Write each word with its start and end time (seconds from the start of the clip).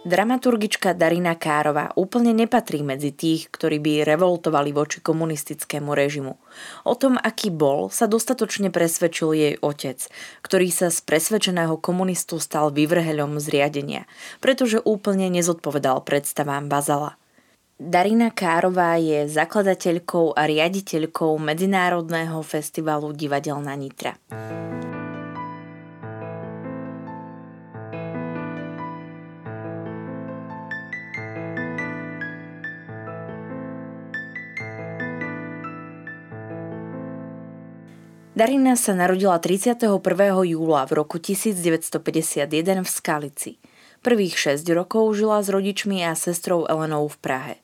Dramaturgička 0.00 0.96
Darina 0.96 1.36
Károva 1.36 1.92
úplne 1.92 2.32
nepatrí 2.32 2.80
medzi 2.80 3.12
tých, 3.12 3.52
ktorí 3.52 3.84
by 3.84 4.08
revoltovali 4.08 4.72
voči 4.72 5.04
komunistickému 5.04 5.92
režimu. 5.92 6.40
O 6.88 6.94
tom, 6.96 7.20
aký 7.20 7.52
bol, 7.52 7.92
sa 7.92 8.08
dostatočne 8.08 8.72
presvedčil 8.72 9.28
jej 9.36 9.54
otec, 9.60 10.00
ktorý 10.40 10.72
sa 10.72 10.88
z 10.88 11.04
presvedčeného 11.04 11.76
komunistu 11.76 12.40
stal 12.40 12.72
vyvrheľom 12.72 13.36
zriadenia, 13.44 14.08
pretože 14.40 14.80
úplne 14.80 15.28
nezodpovedal 15.28 16.00
predstavám 16.08 16.72
Bazala. 16.72 17.20
Darina 17.76 18.32
Kárová 18.32 18.96
je 18.96 19.28
zakladateľkou 19.28 20.32
a 20.32 20.48
riaditeľkou 20.48 21.36
Medzinárodného 21.36 22.40
festivalu 22.40 23.12
Divadelná 23.12 23.76
Nitra. 23.76 24.16
Darina 38.40 38.72
sa 38.72 38.96
narodila 38.96 39.36
31. 39.36 40.00
júla 40.48 40.88
v 40.88 40.92
roku 40.96 41.20
1951 41.20 42.48
v 42.80 42.88
Skalici. 42.88 43.52
Prvých 44.00 44.56
6 44.56 44.64
rokov 44.72 45.12
žila 45.12 45.44
s 45.44 45.52
rodičmi 45.52 46.00
a 46.08 46.16
sestrou 46.16 46.64
Elenou 46.64 47.04
v 47.04 47.20
Prahe. 47.20 47.54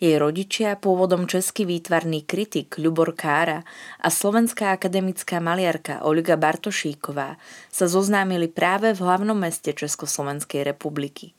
Jej 0.00 0.16
rodičia, 0.16 0.80
pôvodom 0.80 1.28
český 1.28 1.68
výtvarný 1.68 2.24
kritik 2.24 2.80
Ľubor 2.80 3.12
Kára 3.12 3.60
a 4.00 4.08
slovenská 4.08 4.72
akademická 4.72 5.36
maliarka 5.36 6.00
Olga 6.00 6.40
Bartošíková 6.40 7.36
sa 7.68 7.84
zoznámili 7.84 8.48
práve 8.48 8.96
v 8.96 9.04
hlavnom 9.04 9.36
meste 9.36 9.76
Československej 9.76 10.64
republiky. 10.64 11.36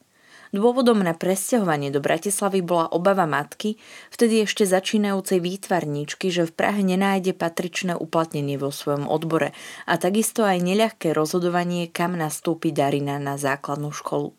Dôvodom 0.54 1.02
na 1.02 1.18
presťahovanie 1.18 1.90
do 1.90 1.98
Bratislavy 1.98 2.62
bola 2.62 2.86
obava 2.94 3.26
matky, 3.26 3.82
vtedy 4.14 4.46
ešte 4.46 4.70
začínajúcej 4.70 5.42
výtvarníčky, 5.42 6.30
že 6.30 6.46
v 6.46 6.54
Prahe 6.54 6.86
nenájde 6.86 7.34
patričné 7.34 7.98
uplatnenie 7.98 8.62
vo 8.62 8.70
svojom 8.70 9.10
odbore 9.10 9.58
a 9.90 9.98
takisto 9.98 10.46
aj 10.46 10.62
neľahké 10.62 11.10
rozhodovanie, 11.18 11.90
kam 11.90 12.14
nastúpi 12.14 12.70
Darina 12.70 13.18
na 13.18 13.34
základnú 13.42 13.90
školu. 13.90 14.38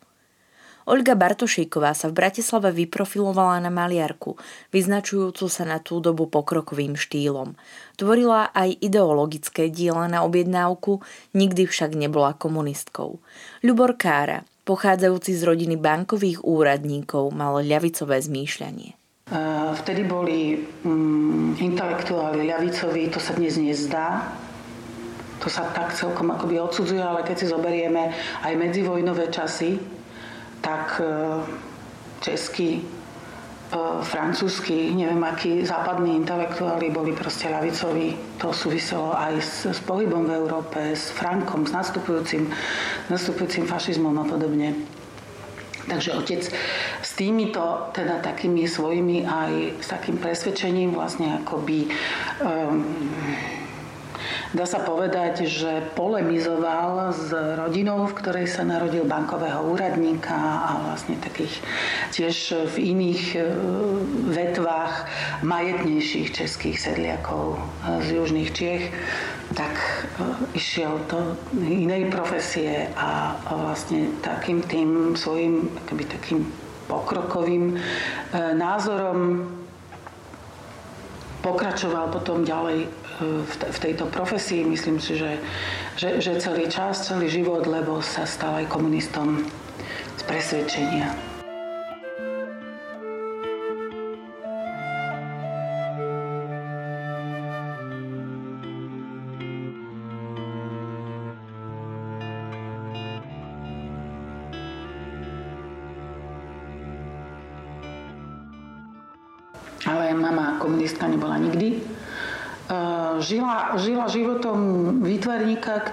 Olga 0.87 1.19
Bartošíková 1.19 1.97
sa 1.97 2.07
v 2.07 2.23
Bratislave 2.23 2.71
vyprofilovala 2.71 3.59
na 3.59 3.73
maliarku, 3.73 4.39
vyznačujúcu 4.71 5.51
sa 5.51 5.67
na 5.67 5.83
tú 5.83 5.99
dobu 5.99 6.31
pokrokovým 6.31 6.95
štýlom. 6.95 7.59
Tvorila 7.99 8.55
aj 8.55 8.85
ideologické 8.85 9.67
diela 9.67 10.07
na 10.07 10.23
objednávku, 10.23 11.03
nikdy 11.35 11.67
však 11.67 11.91
nebola 11.97 12.37
komunistkou. 12.37 13.17
Ľubor 13.65 13.97
Kára, 13.97 14.45
pochádzajúci 14.65 15.31
z 15.37 15.41
rodiny 15.45 15.77
bankových 15.77 16.41
úradníkov, 16.41 17.29
mal 17.31 17.61
ľavicové 17.61 18.17
zmýšľanie. 18.17 18.97
Vtedy 19.75 20.05
boli 20.05 20.61
mm, 20.85 21.57
intelektuáli 21.57 22.45
ľavicoví, 22.45 23.09
to 23.09 23.17
sa 23.17 23.33
dnes 23.33 23.57
nezdá. 23.57 24.21
To 25.41 25.49
sa 25.49 25.69
tak 25.73 25.93
celkom 25.93 26.33
akoby 26.33 26.61
odsudzuje, 26.61 27.01
ale 27.01 27.21
keď 27.25 27.35
si 27.37 27.45
zoberieme 27.49 28.13
aj 28.45 28.53
medzivojnové 28.55 29.29
časy, 29.29 29.77
tak 30.61 31.01
e, 31.01 31.05
český 32.21 32.81
francúzsky, 34.05 34.93
neviem 34.93 35.23
akí 35.25 35.65
západní 35.65 36.15
intelektuáli 36.21 36.93
boli 36.93 37.11
proste 37.17 37.49
ľavicoví. 37.49 38.37
To 38.37 38.53
súviselo 38.53 39.11
aj 39.17 39.33
s, 39.41 39.53
s 39.73 39.79
pohybom 39.81 40.29
v 40.29 40.35
Európe, 40.37 40.79
s 40.93 41.09
Frankom, 41.09 41.65
s 41.65 41.73
nastupujúcim, 41.73 42.45
nastupujúcim 43.09 43.65
fašizmom 43.65 44.13
a 44.21 44.25
podobne. 44.25 44.85
Takže 45.85 46.17
otec 46.17 46.41
s 47.01 47.11
týmito 47.13 47.93
teda 47.93 48.17
takými 48.17 48.65
svojimi 48.65 49.21
aj 49.21 49.81
s 49.85 49.87
takým 49.93 50.17
presvedčením 50.17 50.97
vlastne 50.97 51.45
akoby 51.45 51.85
um, 52.41 52.81
Dá 54.53 54.69
sa 54.69 54.77
povedať, 54.77 55.49
že 55.49 55.81
polemizoval 55.97 57.09
s 57.09 57.33
rodinou, 57.33 58.05
v 58.05 58.17
ktorej 58.21 58.45
sa 58.45 58.61
narodil 58.61 59.01
bankového 59.01 59.65
úradníka 59.65 60.37
a 60.37 60.71
vlastne 60.85 61.17
takých 61.17 61.65
tiež 62.13 62.69
v 62.69 62.93
iných 62.93 63.23
e, 63.33 63.39
vetvách 64.29 64.93
majetnejších 65.41 66.29
českých 66.29 66.77
sedliakov 66.77 67.57
e, 67.57 67.59
z 68.05 68.07
južných 68.21 68.49
Čiech, 68.53 68.85
tak 69.57 69.73
e, 69.73 69.89
išiel 70.53 71.01
do 71.09 71.33
inej 71.65 72.13
profesie 72.13 72.93
a 72.93 73.41
vlastne 73.49 74.13
takým 74.21 74.61
tým 74.61 75.17
svojim 75.17 75.73
takým 75.89 76.45
pokrokovým 76.85 77.81
názorom 78.53 79.49
pokračoval 81.41 82.13
potom 82.13 82.41
ďalej 82.41 82.89
v 83.49 83.77
tejto 83.79 84.07
profesii. 84.11 84.63
Myslím 84.67 84.99
si, 84.99 85.15
že, 85.15 85.39
že, 85.95 86.19
že 86.19 86.41
celý 86.41 86.67
čas, 86.67 87.07
celý 87.07 87.31
život, 87.31 87.63
lebo 87.67 88.03
sa 88.03 88.27
stal 88.27 88.59
aj 88.59 88.67
komunistom 88.67 89.47
z 90.19 90.21
presvedčenia. 90.27 91.34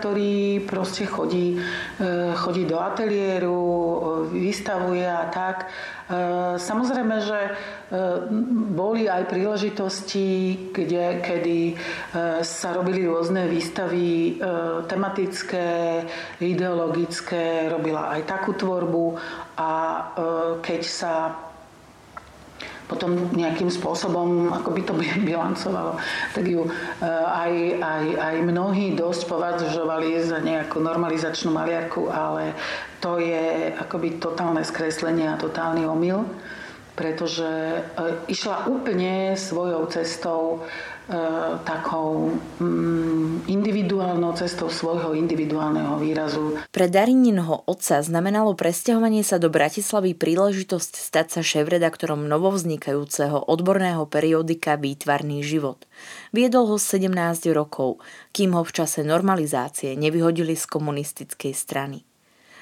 Ktorý 0.03 0.67
proste 0.67 1.07
chodí, 1.07 1.55
e, 1.55 1.63
chodí 2.35 2.67
do 2.67 2.83
ateliéru, 2.83 3.55
e, 3.55 3.99
vystavuje 4.35 5.07
a 5.07 5.31
tak. 5.31 5.71
E, 6.11 6.59
samozrejme, 6.59 7.23
že 7.23 7.41
boli 8.73 9.05
aj 9.05 9.29
príležitosti, 9.29 10.57
kde, 10.73 11.21
kedy 11.21 11.77
sa 12.41 12.73
robili 12.73 13.05
rôzne 13.05 13.45
výstavy 13.45 14.41
tematické, 14.89 16.01
ideologické, 16.41 17.69
robila 17.69 18.17
aj 18.17 18.25
takú 18.25 18.57
tvorbu 18.57 19.21
a 19.61 19.73
keď 20.65 20.81
sa 20.89 21.13
potom 22.93 23.33
nejakým 23.33 23.73
spôsobom, 23.73 24.53
ako 24.53 24.77
by 24.77 24.83
to 24.85 24.93
bilancovalo, 25.29 25.97
tak 26.37 26.45
ju 26.45 26.69
eh, 26.69 26.73
aj, 27.25 27.53
aj, 27.81 28.05
aj 28.21 28.37
mnohí 28.45 28.93
dosť 28.93 29.33
považovali 29.33 30.21
za 30.21 30.45
nejakú 30.45 30.77
normalizačnú 30.85 31.49
maliarku, 31.49 32.13
ale 32.13 32.53
to 33.01 33.17
je 33.17 33.73
akoby 33.81 34.21
totálne 34.21 34.61
skreslenie 34.61 35.33
a 35.33 35.41
totálny 35.41 35.89
omyl 35.89 36.29
pretože 36.93 37.49
eh, 37.49 37.85
išla 38.29 38.69
úplne 38.69 39.33
svojou 39.33 39.89
cestou 39.89 40.61
takou 41.67 42.31
mm, 42.63 43.51
individuálnou 43.51 44.33
cestou 44.39 44.71
svojho 44.71 45.19
individuálneho 45.19 45.99
výrazu. 45.99 46.57
Pre 46.71 46.87
Darininho 46.87 47.67
otca 47.67 47.99
znamenalo 47.99 48.55
presťahovanie 48.55 49.27
sa 49.27 49.43
do 49.43 49.51
Bratislavy 49.51 50.15
príležitosť 50.15 50.93
stať 50.95 51.27
sa 51.35 51.41
šéf-redaktorom 51.43 52.31
novovznikajúceho 52.31 53.51
odborného 53.51 54.07
periodika 54.07 54.79
Výtvarný 54.79 55.43
život. 55.43 55.85
Viedol 56.31 56.71
ho 56.71 56.79
17 56.79 57.11
rokov, 57.51 57.99
kým 58.31 58.55
ho 58.55 58.63
v 58.63 58.73
čase 58.73 59.03
normalizácie 59.03 59.99
nevyhodili 59.99 60.55
z 60.55 60.65
komunistickej 60.71 61.53
strany. 61.53 62.07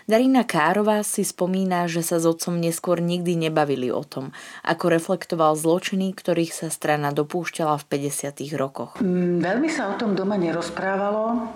Darina 0.09 0.47
Kárová 0.47 1.05
si 1.05 1.27
spomína, 1.27 1.85
že 1.91 2.01
sa 2.01 2.17
s 2.17 2.25
otcom 2.25 2.57
neskôr 2.57 3.01
nikdy 3.01 3.37
nebavili 3.37 3.93
o 3.93 4.01
tom, 4.05 4.33
ako 4.65 4.93
reflektoval 4.93 5.57
zločiny, 5.57 6.17
ktorých 6.17 6.53
sa 6.55 6.69
strana 6.73 7.13
dopúšťala 7.13 7.77
v 7.81 8.09
50. 8.09 8.57
rokoch. 8.57 8.97
Mm, 9.03 9.45
veľmi 9.45 9.69
sa 9.69 9.93
o 9.93 9.99
tom 10.01 10.17
doma 10.17 10.41
nerozprávalo. 10.41 11.51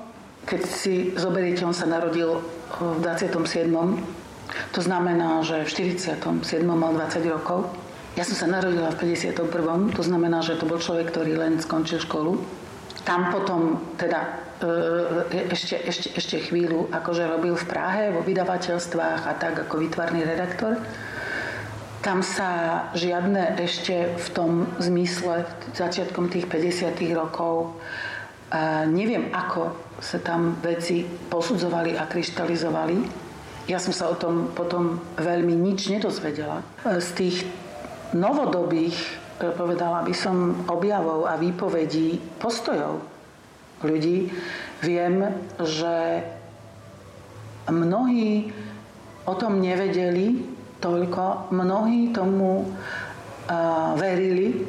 Keď 0.44 0.60
si 0.68 1.16
zoberiete, 1.16 1.64
on 1.64 1.72
sa 1.72 1.88
narodil 1.88 2.44
v 2.76 3.00
27. 3.00 3.72
To 4.76 4.80
znamená, 4.84 5.40
že 5.40 5.64
v 5.64 5.88
47. 5.96 6.20
mal 6.68 6.92
20 6.92 7.24
rokov. 7.32 7.72
Ja 8.14 8.22
som 8.22 8.36
sa 8.36 8.46
narodila 8.46 8.92
v 8.94 9.10
51. 9.16 9.96
To 9.96 10.02
znamená, 10.04 10.44
že 10.44 10.60
to 10.60 10.68
bol 10.68 10.78
človek, 10.78 11.10
ktorý 11.10 11.34
len 11.34 11.58
skončil 11.58 11.98
školu. 11.98 12.38
Tam 13.02 13.32
potom 13.32 13.80
teda 13.98 14.43
ešte, 15.50 15.76
ešte, 15.76 16.08
ešte 16.16 16.36
chvíľu 16.50 16.88
akože 16.90 17.24
robil 17.28 17.54
v 17.54 17.68
Prahe 17.68 18.04
vo 18.14 18.24
vydavateľstvách 18.24 19.22
a 19.28 19.32
tak 19.36 19.68
ako 19.68 19.82
výtvarný 19.82 20.24
redaktor. 20.24 20.80
Tam 22.04 22.20
sa 22.20 22.84
žiadne 22.92 23.56
ešte 23.56 24.12
v 24.12 24.28
tom 24.36 24.68
zmysle 24.76 25.48
začiatkom 25.72 26.28
tých 26.28 26.44
50 26.48 27.00
rokov 27.16 27.80
a 28.52 28.84
neviem, 28.84 29.32
ako 29.32 29.72
sa 30.04 30.20
tam 30.20 30.60
veci 30.60 31.02
posudzovali 31.04 31.96
a 31.96 32.04
kryštalizovali. 32.04 32.96
Ja 33.64 33.80
som 33.80 33.96
sa 33.96 34.12
o 34.12 34.20
tom 34.20 34.52
potom 34.52 35.00
veľmi 35.16 35.56
nič 35.56 35.88
nedozvedela. 35.88 36.60
Z 36.84 37.08
tých 37.16 37.36
novodobých, 38.12 38.94
e, 39.40 39.48
povedala 39.56 40.04
by 40.04 40.12
som, 40.12 40.68
objavov 40.68 41.24
a 41.24 41.40
výpovedí 41.40 42.20
postojov 42.36 43.13
ľudí, 43.84 44.32
viem, 44.82 45.28
že 45.60 46.24
mnohí 47.68 48.52
o 49.24 49.34
tom 49.36 49.60
nevedeli 49.60 50.44
toľko, 50.84 51.48
mnohí 51.52 52.12
tomu 52.12 52.64
uh, 52.64 53.96
verili, 53.96 54.68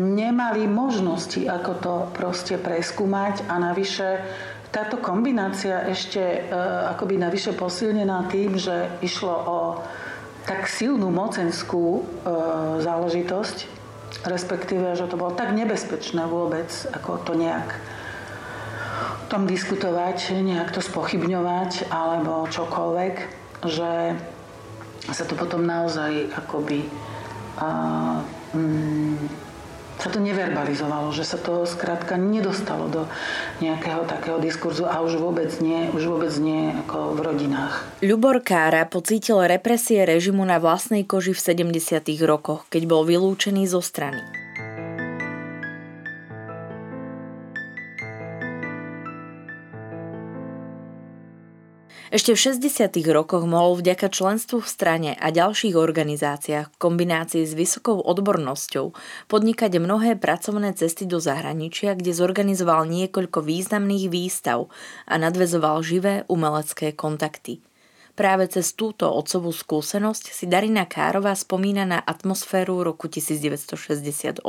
nemali 0.00 0.64
možnosti, 0.64 1.44
ako 1.44 1.72
to 1.80 1.94
proste 2.16 2.56
preskúmať 2.56 3.48
a 3.48 3.60
navyše 3.60 4.24
táto 4.72 5.00
kombinácia 5.00 5.84
ešte 5.88 6.20
uh, 6.48 6.92
akoby 6.96 7.20
navyše 7.20 7.52
posilnená 7.52 8.28
tým, 8.32 8.56
že 8.56 8.92
išlo 9.04 9.32
o 9.32 9.58
tak 10.48 10.68
silnú 10.68 11.12
mocenskú 11.12 12.00
uh, 12.00 12.04
záležitosť, 12.80 13.75
respektíve, 14.24 14.94
že 14.98 15.06
to 15.10 15.18
bolo 15.18 15.34
tak 15.34 15.52
nebezpečné 15.54 16.26
vôbec, 16.26 16.68
ako 16.94 17.22
to 17.22 17.32
nejak 17.34 17.78
tom 19.26 19.44
diskutovať, 19.44 20.38
nejak 20.38 20.70
to 20.70 20.80
spochybňovať 20.80 21.90
alebo 21.90 22.46
čokoľvek, 22.46 23.14
že 23.66 24.14
sa 25.10 25.24
to 25.26 25.34
potom 25.34 25.66
naozaj 25.66 26.30
akoby 26.34 26.86
a, 27.58 27.68
mm, 28.54 29.45
sa 30.06 30.14
to 30.14 30.22
neverbalizovalo, 30.22 31.10
že 31.10 31.26
sa 31.26 31.34
to 31.34 31.66
skrátka 31.66 32.14
nedostalo 32.14 32.86
do 32.86 33.10
nejakého 33.58 34.06
takého 34.06 34.38
diskurzu 34.38 34.86
a 34.86 35.02
už 35.02 35.18
vôbec 35.18 35.50
nie, 35.58 35.90
už 35.90 36.06
vôbec 36.06 36.30
nie 36.38 36.70
ako 36.86 37.18
v 37.18 37.26
rodinách. 37.26 37.82
Ľubor 38.06 38.38
Kára 38.46 38.86
pocítil 38.86 39.42
represie 39.42 40.06
režimu 40.06 40.46
na 40.46 40.62
vlastnej 40.62 41.02
koži 41.02 41.34
v 41.34 41.42
70. 41.42 42.06
rokoch, 42.22 42.70
keď 42.70 42.86
bol 42.86 43.02
vylúčený 43.02 43.66
zo 43.66 43.82
strany. 43.82 44.45
Ešte 52.06 52.38
v 52.38 52.70
60. 52.70 53.02
rokoch 53.10 53.42
mohol 53.50 53.82
vďaka 53.82 54.06
členstvu 54.14 54.62
v 54.62 54.70
strane 54.70 55.10
a 55.18 55.34
ďalších 55.34 55.74
organizáciách 55.74 56.70
v 56.70 56.78
kombinácii 56.78 57.42
s 57.42 57.58
vysokou 57.58 57.98
odbornosťou 57.98 58.94
podnikať 59.26 59.82
mnohé 59.82 60.14
pracovné 60.14 60.70
cesty 60.78 61.02
do 61.02 61.18
zahraničia, 61.18 61.98
kde 61.98 62.14
zorganizoval 62.14 62.86
niekoľko 62.86 63.42
významných 63.42 64.06
výstav 64.06 64.70
a 65.10 65.18
nadvezoval 65.18 65.82
živé 65.82 66.22
umelecké 66.30 66.94
kontakty. 66.94 67.58
Práve 68.16 68.48
cez 68.48 68.72
túto 68.72 69.12
otcovú 69.12 69.52
skúsenosť 69.52 70.32
si 70.32 70.48
Darina 70.48 70.88
Kárová 70.88 71.36
spomína 71.36 71.84
na 71.84 72.00
atmosféru 72.00 72.80
roku 72.80 73.12
1968 73.12 74.40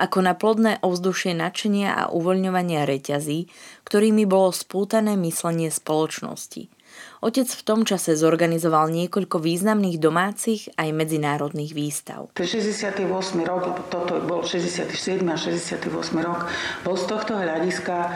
ako 0.00 0.18
na 0.24 0.32
plodné 0.32 0.80
ovzdušie 0.80 1.36
nadšenia 1.36 1.92
a 1.92 2.02
uvoľňovania 2.08 2.88
reťazí, 2.88 3.52
ktorými 3.84 4.24
bolo 4.24 4.48
spútané 4.56 5.12
myslenie 5.20 5.68
spoločnosti. 5.68 6.79
Otec 7.20 7.52
v 7.52 7.62
tom 7.68 7.84
čase 7.84 8.16
zorganizoval 8.16 8.88
niekoľko 8.88 9.44
významných 9.44 10.00
domácich 10.00 10.72
aj 10.80 10.88
medzinárodných 10.88 11.76
výstav. 11.76 12.32
Ten 12.32 12.48
68. 12.48 13.04
rok, 13.44 13.76
toto 13.92 14.24
bol 14.24 14.40
67. 14.40 15.20
a 15.28 15.36
68. 15.36 15.84
rok, 16.24 16.48
bol 16.80 16.96
z 16.96 17.04
tohto 17.04 17.36
hľadiska 17.36 17.96
e, 18.08 18.10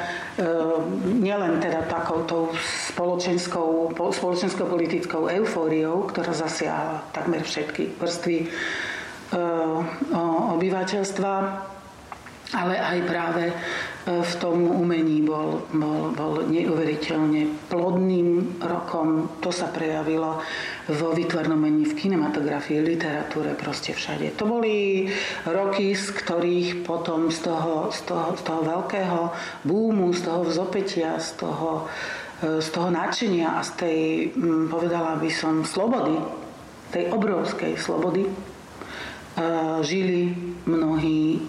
nielen 1.21 1.61
teda 1.61 1.85
takouto 1.85 2.57
spoločenskou, 2.97 3.93
spoločenskou 3.93 4.65
politickou 4.73 5.29
eufóriou, 5.29 6.09
ktorá 6.09 6.33
zasiahla 6.33 7.05
takmer 7.13 7.45
všetky 7.45 8.01
vrstvy 8.01 8.37
e, 8.41 8.47
obyvateľstva, 10.57 11.33
ale 12.57 12.75
aj 12.81 12.99
práve 13.05 13.53
v 14.05 14.35
tom 14.37 14.69
umení 14.69 15.25
bol, 15.25 15.65
bol, 15.73 16.13
bol 16.13 16.45
neuveriteľne 16.45 17.73
plodným 17.73 18.61
rokom. 18.61 19.33
To 19.41 19.49
sa 19.49 19.73
prejavilo 19.73 20.45
vo 20.93 21.09
výtvarnom 21.17 21.57
umení, 21.57 21.89
v 21.89 21.97
kinematografii, 21.97 22.85
literatúre, 22.85 23.57
proste 23.57 23.97
všade. 23.97 24.37
To 24.37 24.45
boli 24.45 25.09
roky, 25.49 25.97
z 25.97 26.13
ktorých 26.21 26.85
potom 26.85 27.33
z 27.33 27.49
toho, 27.49 27.89
z 27.89 28.05
toho, 28.05 28.37
z 28.37 28.43
toho 28.45 28.61
veľkého 28.61 29.21
búmu, 29.65 30.13
z 30.13 30.21
toho 30.29 30.45
vzopetia, 30.45 31.17
z 31.17 31.41
toho, 31.41 31.89
z 32.45 32.69
toho 32.69 32.93
nadšenia 32.93 33.57
a 33.57 33.65
z 33.65 33.71
tej, 33.81 34.01
povedala 34.69 35.17
by 35.17 35.33
som, 35.33 35.65
slobody, 35.65 36.21
tej 36.93 37.09
obrovskej 37.09 37.81
slobody, 37.81 38.29
žili 39.81 40.37
mnohí 40.69 41.41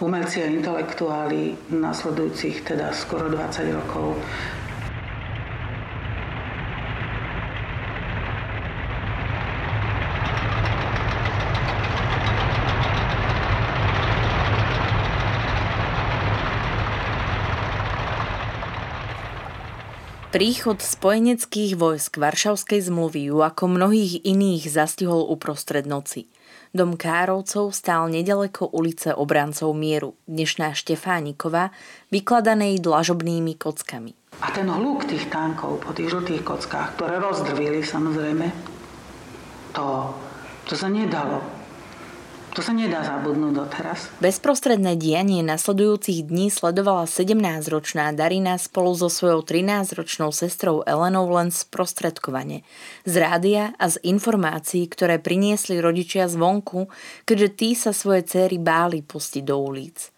umelci 0.00 0.42
a 0.42 0.46
intelektuáli 0.46 1.58
nasledujúcich 1.74 2.62
teda 2.62 2.94
skoro 2.94 3.26
20 3.28 3.72
rokov 3.74 4.14
Príchod 20.28 20.84
spojeneckých 20.84 21.80
vojsk 21.80 22.20
Varšavskej 22.20 22.92
zmluvy 22.92 23.32
ju 23.32 23.40
ako 23.40 23.64
mnohých 23.64 24.28
iných 24.28 24.68
zastihol 24.68 25.24
uprostred 25.24 25.88
noci. 25.88 26.28
Dom 26.68 27.00
Károvcov 27.00 27.72
stál 27.72 28.12
nedaleko 28.12 28.68
ulice 28.68 29.16
obrancov 29.16 29.72
mieru, 29.72 30.20
dnešná 30.28 30.76
Štefánikova, 30.76 31.72
vykladanej 32.12 32.76
dlažobnými 32.76 33.56
kockami. 33.56 34.12
A 34.44 34.52
ten 34.52 34.68
hluk 34.68 35.08
tých 35.08 35.32
tankov 35.32 35.80
po 35.80 35.96
tých 35.96 36.12
žltých 36.12 36.44
kockách, 36.44 37.00
ktoré 37.00 37.16
rozdrvili 37.24 37.80
samozrejme, 37.80 38.52
to, 39.72 40.12
to 40.68 40.76
sa 40.76 40.92
nedalo 40.92 41.40
to 42.58 42.66
sa 42.66 42.74
nedá 42.74 43.06
zabudnúť 43.06 43.54
doteraz. 43.54 44.10
Bezprostredné 44.18 44.98
dianie 44.98 45.46
nasledujúcich 45.46 46.26
dní 46.26 46.50
sledovala 46.50 47.06
17-ročná 47.06 48.10
Darina 48.18 48.58
spolu 48.58 48.98
so 48.98 49.06
svojou 49.06 49.46
13-ročnou 49.46 50.34
sestrou 50.34 50.82
Elenou 50.82 51.30
len 51.30 51.54
sprostredkovane. 51.54 52.66
Z 53.06 53.14
rádia 53.14 53.78
a 53.78 53.86
z 53.86 54.02
informácií, 54.02 54.90
ktoré 54.90 55.22
priniesli 55.22 55.78
rodičia 55.78 56.26
zvonku, 56.26 56.90
keďže 57.22 57.48
tí 57.54 57.78
sa 57.78 57.94
svoje 57.94 58.26
céry 58.26 58.58
báli 58.58 59.06
pustiť 59.06 59.46
do 59.46 59.54
ulic. 59.62 60.10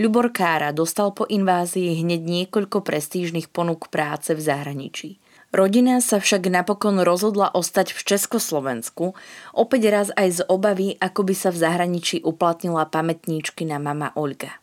Ľubor 0.00 0.32
Kára 0.32 0.72
dostal 0.72 1.12
po 1.12 1.28
invázii 1.28 2.00
hneď 2.00 2.24
niekoľko 2.24 2.80
prestížnych 2.80 3.52
ponúk 3.52 3.92
práce 3.92 4.32
v 4.32 4.40
zahraničí. 4.40 5.20
Rodina 5.54 6.02
sa 6.02 6.18
však 6.18 6.50
napokon 6.50 6.98
rozhodla 7.06 7.46
ostať 7.54 7.94
v 7.94 8.00
Československu, 8.02 9.14
opäť 9.54 9.82
raz 9.86 10.08
aj 10.18 10.28
z 10.28 10.40
obavy, 10.50 10.98
ako 10.98 11.30
by 11.30 11.34
sa 11.38 11.54
v 11.54 11.62
zahraničí 11.62 12.26
uplatnila 12.26 12.90
pamätníčky 12.90 13.62
na 13.62 13.78
mama 13.78 14.10
Olga. 14.18 14.58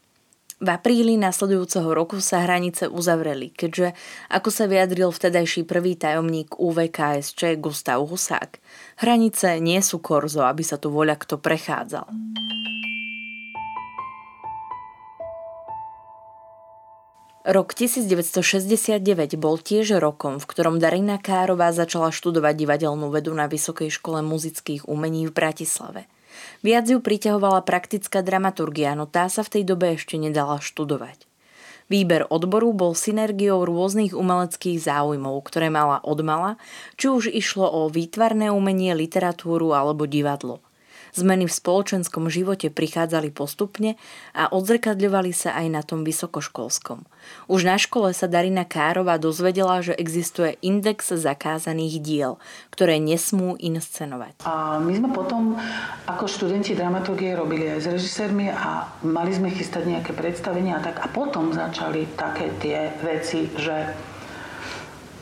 V 0.60 0.68
apríli 0.68 1.16
nasledujúceho 1.16 1.88
roku 1.96 2.20
sa 2.20 2.44
hranice 2.44 2.92
uzavreli, 2.92 3.56
keďže, 3.56 3.96
ako 4.36 4.52
sa 4.52 4.68
vyjadril 4.68 5.16
vtedajší 5.16 5.64
prvý 5.64 5.96
tajomník 5.96 6.60
UVKSČ 6.60 7.56
Gustav 7.64 8.04
Husák, 8.04 8.60
hranice 9.00 9.64
nie 9.64 9.80
sú 9.80 10.04
korzo, 10.04 10.44
aby 10.44 10.62
sa 10.62 10.76
tu 10.76 10.92
voľa 10.92 11.16
kto 11.16 11.40
prechádzal. 11.40 12.12
Rok 17.42 17.74
1969 17.74 19.02
bol 19.42 19.58
tiež 19.58 19.98
rokom, 19.98 20.38
v 20.38 20.46
ktorom 20.46 20.78
Darina 20.78 21.18
Kárová 21.18 21.74
začala 21.74 22.14
študovať 22.14 22.54
divadelnú 22.54 23.10
vedu 23.10 23.34
na 23.34 23.50
Vysokej 23.50 23.90
škole 23.90 24.22
muzických 24.22 24.86
umení 24.86 25.26
v 25.26 25.34
Bratislave. 25.34 26.06
Viac 26.62 26.86
ju 26.86 27.02
priťahovala 27.02 27.66
praktická 27.66 28.22
dramaturgia, 28.22 28.94
no 28.94 29.10
tá 29.10 29.26
sa 29.26 29.42
v 29.42 29.58
tej 29.58 29.64
dobe 29.66 29.98
ešte 29.98 30.22
nedala 30.22 30.62
študovať. 30.62 31.26
Výber 31.90 32.30
odboru 32.30 32.78
bol 32.78 32.94
synergiou 32.94 33.66
rôznych 33.66 34.14
umeleckých 34.14 34.78
záujmov, 34.78 35.42
ktoré 35.42 35.74
mala 35.74 35.98
odmala, 36.06 36.62
či 36.94 37.10
už 37.10 37.34
išlo 37.34 37.66
o 37.66 37.90
výtvarné 37.90 38.54
umenie, 38.54 38.94
literatúru 38.94 39.74
alebo 39.74 40.06
divadlo– 40.06 40.62
Zmeny 41.12 41.44
v 41.44 41.54
spoločenskom 41.54 42.32
živote 42.32 42.72
prichádzali 42.72 43.36
postupne 43.36 44.00
a 44.32 44.48
odzrkadľovali 44.48 45.36
sa 45.36 45.52
aj 45.60 45.68
na 45.68 45.82
tom 45.84 46.08
vysokoškolskom. 46.08 47.04
Už 47.52 47.68
na 47.68 47.76
škole 47.76 48.16
sa 48.16 48.32
Darina 48.32 48.64
Károva 48.64 49.20
dozvedela, 49.20 49.84
že 49.84 49.92
existuje 49.92 50.56
index 50.64 51.12
zakázaných 51.12 51.96
diel, 52.00 52.34
ktoré 52.72 52.98
nesmú 52.98 53.60
inscenovať. 53.60 54.48
A 54.48 54.80
my 54.80 54.92
sme 54.96 55.10
potom 55.12 55.60
ako 56.08 56.26
študenti 56.32 56.80
dramaturgie 56.80 57.36
robili 57.36 57.68
aj 57.68 57.80
s 57.84 57.88
režisérmi 57.92 58.48
a 58.48 58.88
mali 59.04 59.36
sme 59.36 59.52
chystať 59.52 59.92
nejaké 59.92 60.16
predstavenia 60.16 60.80
a 60.80 60.84
tak. 60.84 61.04
A 61.04 61.12
potom 61.12 61.52
začali 61.52 62.08
také 62.16 62.56
tie 62.64 62.88
veci, 63.04 63.52
že 63.60 63.76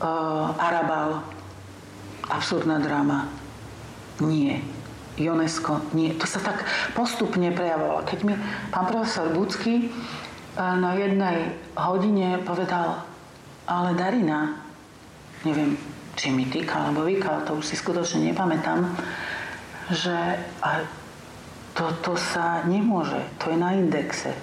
uh, 0.05 0.53
Arabal, 0.53 1.25
absurdná 2.29 2.77
dráma, 2.77 3.25
nie 4.21 4.78
UNESCO. 5.19 5.91
Nie, 5.91 6.15
to 6.15 6.23
sa 6.23 6.39
tak 6.39 6.63
postupne 6.95 7.51
prejavovalo. 7.51 8.07
Keď 8.07 8.19
mi 8.23 8.33
pán 8.71 8.87
profesor 8.87 9.27
Bucky 9.35 9.87
eh, 9.87 9.91
na 10.57 10.95
jednej 10.95 11.59
hodine 11.75 12.39
povedal, 12.47 13.03
ale 13.69 13.93
Darina, 13.93 14.57
neviem, 15.45 15.77
či 16.17 16.33
mi 16.33 16.49
týka 16.49 16.89
alebo 16.89 17.05
vykal, 17.05 17.45
to 17.45 17.55
už 17.55 17.63
si 17.63 17.75
skutočne 17.79 18.33
nepamätám, 18.33 18.91
že 19.93 20.17
toto 21.77 22.19
sa 22.19 22.65
nemôže, 22.67 23.23
to 23.39 23.53
je 23.53 23.57
na 23.57 23.71
indexe. 23.77 24.35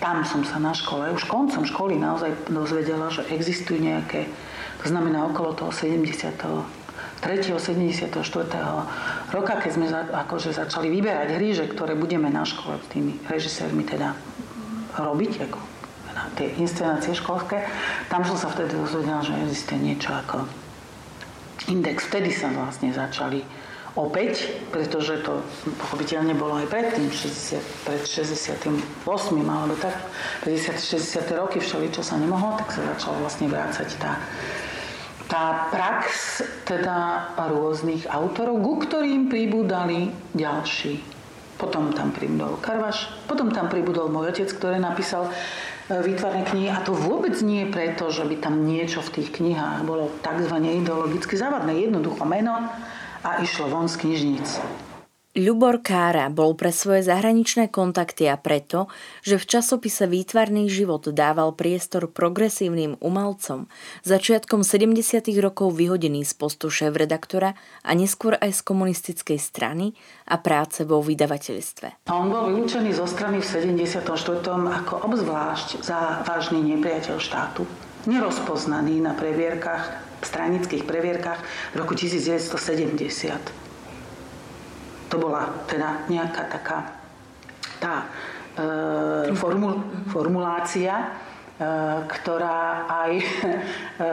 Tam 0.00 0.24
som 0.24 0.42
sa 0.48 0.56
na 0.56 0.72
škole, 0.72 1.12
už 1.12 1.28
koncom 1.28 1.62
školy 1.66 2.00
naozaj 2.00 2.48
dozvedela, 2.48 3.12
že 3.12 3.26
existujú 3.28 3.78
nejaké, 3.84 4.26
to 4.80 4.88
znamená 4.88 5.28
okolo 5.28 5.52
toho 5.52 5.70
70. 5.70 6.34
3. 7.24 7.56
74. 7.56 8.12
roka, 9.32 9.54
keď 9.56 9.70
sme 9.72 9.86
za, 9.88 10.04
akože 10.04 10.52
začali 10.52 10.92
vyberať 10.92 11.40
hríže, 11.40 11.64
ktoré 11.72 11.96
budeme 11.96 12.28
na 12.28 12.44
škole 12.44 12.76
s 12.76 12.86
tými 12.92 13.16
režisérmi 13.24 13.82
teda 13.88 14.12
robiť, 15.00 15.32
ako 15.48 15.58
na 16.14 16.30
tie 16.38 16.52
inscenácie 16.60 17.16
školské, 17.16 17.64
tam 18.12 18.22
som 18.22 18.36
sa 18.38 18.52
vtedy 18.52 18.76
dozvedela, 18.76 19.24
že 19.24 19.34
existuje 19.40 19.80
niečo 19.82 20.14
ako 20.14 20.46
index. 21.66 22.06
Vtedy 22.06 22.30
sa 22.30 22.52
vlastne 22.52 22.92
začali 22.92 23.42
opäť, 23.94 24.50
pretože 24.74 25.22
to 25.22 25.42
pochopiteľne 25.78 26.34
bolo 26.34 26.58
aj 26.58 26.66
predtým, 26.66 27.10
60, 27.10 27.86
pred 27.86 28.02
68. 28.02 28.66
alebo 29.42 29.74
tak, 29.78 29.94
50. 30.42 30.78
60. 30.78 31.40
roky 31.40 31.62
všeli, 31.62 31.94
čo 31.94 32.02
sa 32.02 32.18
nemohlo, 32.18 32.58
tak 32.58 32.74
sa 32.74 32.82
začala 32.94 33.22
vlastne 33.22 33.46
vrácať 33.46 33.88
tá 33.98 34.18
tá 35.28 35.72
prax 35.72 36.04
teda 36.68 37.30
rôznych 37.48 38.04
autorov, 38.08 38.60
ku 38.60 38.74
ktorým 38.84 39.32
pribúdali 39.32 40.12
ďalší. 40.36 41.00
Potom 41.54 41.94
tam 41.94 42.10
pribudol 42.10 42.58
Karvaš, 42.58 43.08
potom 43.30 43.54
tam 43.54 43.70
pribudol 43.70 44.10
môj 44.10 44.34
otec, 44.34 44.50
ktorý 44.50 44.82
napísal 44.82 45.30
e, 45.30 45.32
výtvarné 46.02 46.42
knihy 46.50 46.68
a 46.68 46.82
to 46.82 46.92
vôbec 46.92 47.38
nie 47.46 47.64
je 47.64 47.72
preto, 47.72 48.10
že 48.10 48.26
by 48.26 48.42
tam 48.42 48.66
niečo 48.66 49.00
v 49.00 49.22
tých 49.22 49.28
knihách 49.38 49.86
bolo 49.86 50.10
tzv. 50.18 50.56
ideologicky 50.60 51.38
závadné, 51.38 51.78
jednoducho 51.78 52.26
meno 52.26 52.58
a 53.22 53.30
išlo 53.40 53.70
von 53.70 53.86
z 53.86 54.02
knižníc. 54.02 54.60
Ľubor 55.34 55.82
Kára 55.82 56.30
bol 56.30 56.54
pre 56.54 56.70
svoje 56.70 57.02
zahraničné 57.10 57.66
kontakty 57.66 58.30
a 58.30 58.38
preto, 58.38 58.86
že 59.26 59.34
v 59.34 59.58
časopise 59.58 60.06
Výtvarný 60.06 60.70
život 60.70 61.10
dával 61.10 61.50
priestor 61.58 62.06
progresívnym 62.06 63.02
umelcom, 63.02 63.66
začiatkom 64.06 64.62
70. 64.62 65.26
rokov 65.42 65.74
vyhodený 65.74 66.22
z 66.22 66.38
postu 66.38 66.70
šéf-redaktora 66.70 67.58
a 67.82 67.90
neskôr 67.98 68.38
aj 68.38 68.54
z 68.54 68.60
komunistickej 68.62 69.42
strany 69.42 69.98
a 70.30 70.38
práce 70.38 70.86
vo 70.86 71.02
vydavateľstve. 71.02 72.06
On 72.14 72.30
bol 72.30 72.54
vylúčený 72.54 72.94
zo 72.94 73.10
strany 73.10 73.42
v 73.42 73.46
74. 73.74 74.06
ako 74.54 75.02
obzvlášť 75.02 75.82
za 75.82 76.22
vážny 76.22 76.62
nepriateľ 76.78 77.18
štátu. 77.18 77.66
Nerozpoznaný 78.06 79.02
na 79.02 79.18
previerkach, 79.18 79.98
stranických 80.22 80.86
previerkach 80.86 81.42
v 81.74 81.82
roku 81.82 81.98
1970 81.98 83.63
to 85.14 85.22
bola 85.22 85.46
teda 85.70 86.10
nejaká 86.10 86.50
taká 86.50 86.90
tá 87.78 88.10
e, 88.58 89.30
formul, 89.38 89.78
formulácia, 90.10 90.90
e, 90.98 91.06
ktorá 92.02 92.90
aj, 92.90 93.12
e, 94.02 94.10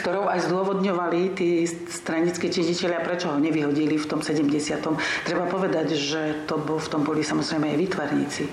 ktorou 0.00 0.32
aj 0.32 0.48
zdôvodňovali 0.48 1.36
tí 1.36 1.68
stranické 1.68 2.48
činiteľia, 2.48 3.04
prečo 3.04 3.28
ho 3.28 3.36
nevyhodili 3.36 4.00
v 4.00 4.06
tom 4.08 4.24
70. 4.24 4.80
Treba 5.28 5.44
povedať, 5.44 5.92
že 5.92 6.48
to 6.48 6.56
bol, 6.56 6.80
v 6.80 6.88
tom 6.88 7.04
boli 7.04 7.20
samozrejme 7.20 7.76
aj 7.76 7.76
výtvarníci. 7.76 8.44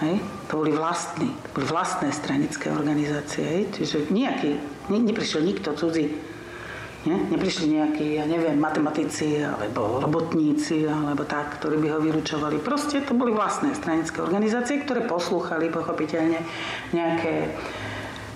Hej? 0.00 0.16
To 0.48 0.64
boli 0.64 0.72
vlastní, 0.72 1.28
to 1.28 1.48
boli 1.60 1.68
vlastné 1.68 2.08
stranické 2.16 2.72
organizácie. 2.72 3.44
Hej? 3.44 3.62
Čiže 3.76 3.96
nejaký, 4.08 4.56
ne, 4.88 4.98
neprišiel 5.04 5.44
nikto 5.44 5.76
cudzí 5.76 6.29
nie? 7.08 7.16
Neprišli 7.32 7.80
nejakí, 7.80 8.06
ja 8.20 8.24
neviem, 8.28 8.60
matematici 8.60 9.40
alebo 9.40 10.00
robotníci 10.00 10.84
alebo 10.84 11.24
tak, 11.24 11.60
ktorí 11.60 11.80
by 11.80 11.88
ho 11.96 11.98
vylúčovali. 12.00 12.60
Proste 12.60 13.00
to 13.00 13.16
boli 13.16 13.32
vlastné 13.32 13.72
stranické 13.72 14.20
organizácie, 14.20 14.84
ktoré 14.84 15.08
poslúchali 15.08 15.72
pochopiteľne 15.72 16.40
nejaké, 16.92 17.56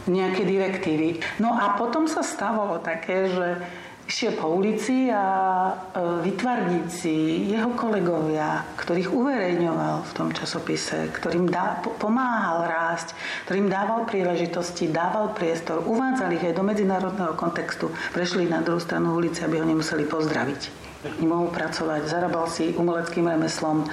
nejaké 0.09 0.43
direktívy. 0.49 1.21
No 1.41 1.53
a 1.53 1.77
potom 1.77 2.09
sa 2.09 2.25
stávalo 2.25 2.81
také, 2.81 3.29
že 3.29 3.61
išiel 4.05 4.37
po 4.37 4.53
ulici 4.53 5.09
a 5.09 5.25
e, 5.25 5.73
vytvarníci, 6.29 7.49
jeho 7.49 7.73
kolegovia, 7.73 8.61
ktorých 8.77 9.09
uverejňoval 9.09 10.05
v 10.05 10.13
tom 10.13 10.29
časopise, 10.29 11.09
ktorým 11.09 11.49
dá, 11.49 11.81
pomáhal 11.81 12.69
rásť, 12.69 13.17
ktorým 13.49 13.73
dával 13.73 14.05
príležitosti, 14.05 14.93
dával 14.93 15.33
priestor, 15.33 15.81
uvádzali 15.89 16.37
ich 16.37 16.47
aj 16.53 16.57
do 16.57 16.65
medzinárodného 16.65 17.33
kontextu, 17.33 17.89
prešli 18.13 18.45
na 18.45 18.61
druhú 18.61 18.81
stranu 18.81 19.17
ulice, 19.17 19.49
aby 19.49 19.65
ho 19.65 19.67
nemuseli 19.67 20.05
pozdraviť. 20.05 20.85
Nemohol 21.21 21.53
pracovať, 21.53 22.09
zarábal 22.09 22.49
si 22.49 22.73
umeleckým 22.77 23.25
remeslom, 23.25 23.85
e, 23.85 23.87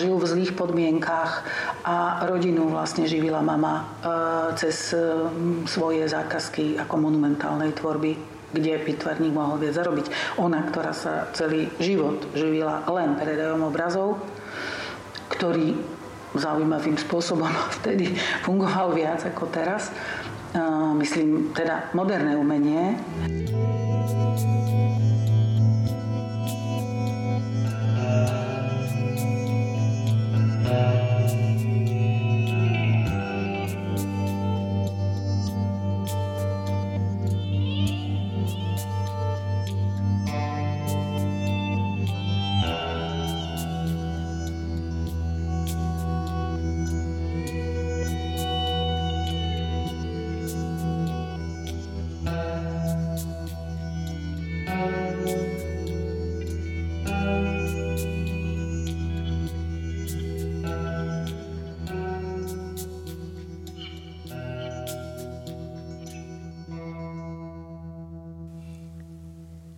žil 0.00 0.16
v 0.16 0.24
zlých 0.32 0.52
podmienkách 0.56 1.32
a 1.84 2.24
rodinu 2.24 2.72
vlastne 2.72 3.04
živila 3.04 3.44
mama 3.44 3.84
e, 3.84 3.84
cez 4.56 4.96
svoje 5.68 6.08
zákazky 6.08 6.80
ako 6.80 6.94
monumentálnej 7.04 7.76
tvorby 7.76 8.35
kde 8.56 8.80
pitvárnik 8.80 9.36
mohol 9.36 9.60
viac 9.60 9.76
zarobiť. 9.76 10.38
Ona, 10.40 10.64
ktorá 10.72 10.96
sa 10.96 11.28
celý 11.36 11.68
život 11.76 12.24
živila 12.32 12.82
len 12.88 13.20
predajom 13.20 13.68
obrazov, 13.68 14.24
ktorý 15.28 15.76
zaujímavým 16.36 16.96
spôsobom 16.96 17.48
vtedy 17.80 18.16
fungoval 18.44 18.96
viac 18.96 19.20
ako 19.28 19.52
teraz. 19.52 19.92
Myslím, 20.96 21.52
teda 21.52 21.92
moderné 21.92 22.32
umenie. 22.32 22.96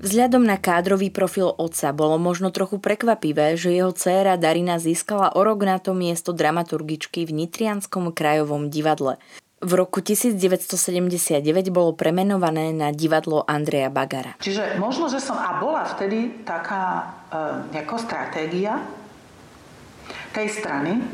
Vzhľadom 0.08 0.40
na 0.40 0.56
kádrový 0.56 1.12
profil 1.12 1.52
otca 1.52 1.92
bolo 1.92 2.16
možno 2.16 2.48
trochu 2.48 2.80
prekvapivé, 2.80 3.60
že 3.60 3.76
jeho 3.76 3.92
dcéra 3.92 4.40
Darina 4.40 4.80
získala 4.80 5.36
o 5.36 5.44
rok 5.44 5.68
na 5.68 5.76
to 5.76 5.92
miesto 5.92 6.32
dramaturgičky 6.32 7.28
v 7.28 7.44
Nitrianskom 7.44 8.16
krajovom 8.16 8.72
divadle. 8.72 9.20
V 9.60 9.72
roku 9.76 10.00
1979 10.00 11.44
bolo 11.68 11.92
premenované 11.92 12.72
na 12.72 12.88
divadlo 12.88 13.44
Andreja 13.44 13.92
Bagara. 13.92 14.40
Čiže 14.40 14.80
možno, 14.80 15.12
že 15.12 15.20
som 15.20 15.36
a 15.36 15.60
bola 15.60 15.84
vtedy 15.84 16.40
taká 16.40 17.12
e, 17.68 17.76
ako 17.76 18.00
stratégia 18.00 18.80
tej 20.32 20.48
strany, 20.48 21.04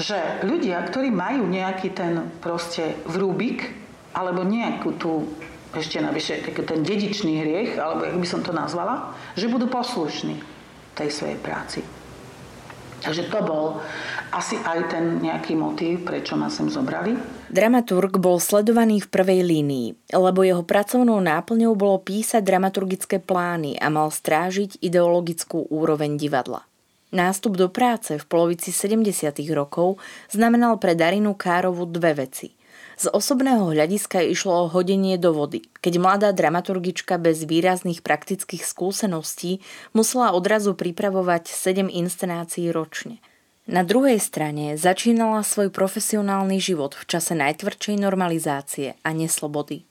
že 0.00 0.40
ľudia, 0.48 0.88
ktorí 0.88 1.12
majú 1.12 1.44
nejaký 1.44 1.92
ten 1.92 2.32
proste 2.40 2.96
vrúbik, 3.04 3.76
alebo 4.16 4.40
nejakú 4.40 4.96
tú 4.96 5.28
ešte 5.76 6.00
navyše 6.00 6.40
taký 6.40 6.64
ten 6.64 6.80
dedičný 6.80 7.44
hriech, 7.44 7.76
alebo 7.76 8.08
jak 8.08 8.16
by 8.16 8.28
som 8.28 8.40
to 8.40 8.56
nazvala, 8.56 9.12
že 9.36 9.52
budú 9.52 9.68
poslušní 9.68 10.40
tej 10.96 11.08
svojej 11.12 11.38
práci. 11.38 11.80
Takže 12.98 13.30
to 13.30 13.38
bol 13.46 13.78
asi 14.34 14.58
aj 14.58 14.90
ten 14.90 15.22
nejaký 15.22 15.54
motív, 15.54 16.02
prečo 16.02 16.34
ma 16.34 16.50
sem 16.50 16.66
zobrali. 16.66 17.14
Dramaturg 17.46 18.18
bol 18.18 18.42
sledovaný 18.42 19.06
v 19.06 19.08
prvej 19.08 19.40
línii, 19.46 19.88
lebo 20.18 20.42
jeho 20.42 20.66
pracovnou 20.66 21.22
náplňou 21.22 21.78
bolo 21.78 22.02
písať 22.02 22.42
dramaturgické 22.42 23.22
plány 23.22 23.78
a 23.78 23.86
mal 23.86 24.10
strážiť 24.10 24.82
ideologickú 24.82 25.70
úroveň 25.70 26.18
divadla. 26.18 26.66
Nástup 27.08 27.56
do 27.56 27.72
práce 27.72 28.18
v 28.20 28.24
polovici 28.26 28.68
70. 28.74 29.32
rokov 29.56 29.96
znamenal 30.28 30.76
pre 30.76 30.92
Darinu 30.92 31.32
Károvu 31.38 31.88
dve 31.88 32.26
veci. 32.26 32.57
Z 32.98 33.14
osobného 33.14 33.70
hľadiska 33.70 34.26
išlo 34.26 34.66
o 34.66 34.70
hodenie 34.70 35.14
do 35.22 35.30
vody, 35.30 35.62
keď 35.78 35.94
mladá 36.02 36.28
dramaturgička 36.34 37.14
bez 37.16 37.46
výrazných 37.46 38.02
praktických 38.02 38.66
skúseností 38.66 39.62
musela 39.94 40.34
odrazu 40.34 40.74
pripravovať 40.74 41.46
7 41.46 41.86
inscenácií 41.86 42.74
ročne. 42.74 43.22
Na 43.70 43.86
druhej 43.86 44.18
strane 44.18 44.74
začínala 44.74 45.46
svoj 45.46 45.70
profesionálny 45.70 46.58
život 46.58 46.98
v 46.98 47.04
čase 47.06 47.38
najtvrdšej 47.38 47.96
normalizácie 48.02 48.98
a 49.00 49.10
neslobody. 49.14 49.87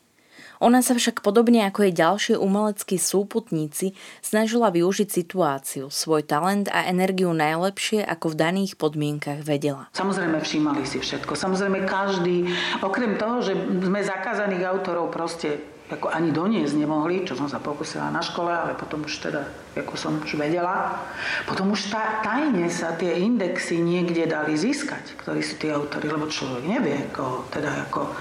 Ona 0.63 0.81
sa 0.81 0.97
však 0.97 1.21
podobne 1.21 1.65
ako 1.69 1.85
jej 1.85 1.93
ďalšie 1.93 2.35
umeleckí 2.37 2.97
súputníci 2.97 3.93
snažila 4.25 4.73
využiť 4.73 5.09
situáciu, 5.09 5.93
svoj 5.93 6.25
talent 6.25 6.67
a 6.73 6.89
energiu 6.89 7.29
najlepšie, 7.33 8.01
ako 8.01 8.33
v 8.33 8.39
daných 8.39 8.73
podmienkach 8.75 9.45
vedela. 9.45 9.89
Samozrejme 9.93 10.41
všímali 10.41 10.83
si 10.89 10.97
všetko. 10.97 11.37
Samozrejme 11.37 11.85
každý, 11.85 12.49
okrem 12.81 13.15
toho, 13.21 13.45
že 13.45 13.53
sme 13.57 14.01
zakázaných 14.01 14.63
autorov 14.65 15.13
proste 15.13 15.77
ako 15.87 16.11
ani 16.11 16.35
doniesť 16.35 16.75
nemohli, 16.75 17.23
čo 17.23 17.39
som 17.39 17.47
sa 17.47 17.63
pokusila 17.63 18.11
na 18.11 18.19
škole, 18.19 18.51
ale 18.51 18.75
potom 18.75 19.07
už 19.07 19.23
teda, 19.23 19.47
ako 19.71 19.95
som 19.95 20.19
už 20.19 20.35
vedela, 20.35 20.99
potom 21.47 21.71
už 21.71 21.87
tá, 21.87 22.19
tajne 22.19 22.67
sa 22.67 22.91
tie 22.99 23.23
indexy 23.23 23.79
niekde 23.79 24.27
dali 24.27 24.59
získať, 24.59 25.15
ktorí 25.15 25.39
sú 25.39 25.55
tí 25.55 25.71
autory, 25.71 26.11
lebo 26.11 26.27
človek 26.27 26.67
nevie, 26.67 27.07
ako, 27.07 27.47
teda 27.55 27.87
ako 27.87 28.11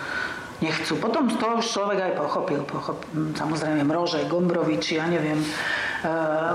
nechcú. 0.60 0.96
Potom 0.96 1.28
z 1.28 1.36
toho 1.36 1.60
človek 1.60 1.98
aj 2.00 2.12
pochopil. 2.16 2.60
pochop, 2.64 2.98
samozrejme 3.12 3.84
Mrože, 3.84 4.24
Gombrovič, 4.28 4.96
ja 4.96 5.04
neviem, 5.04 5.36
e, 5.40 5.48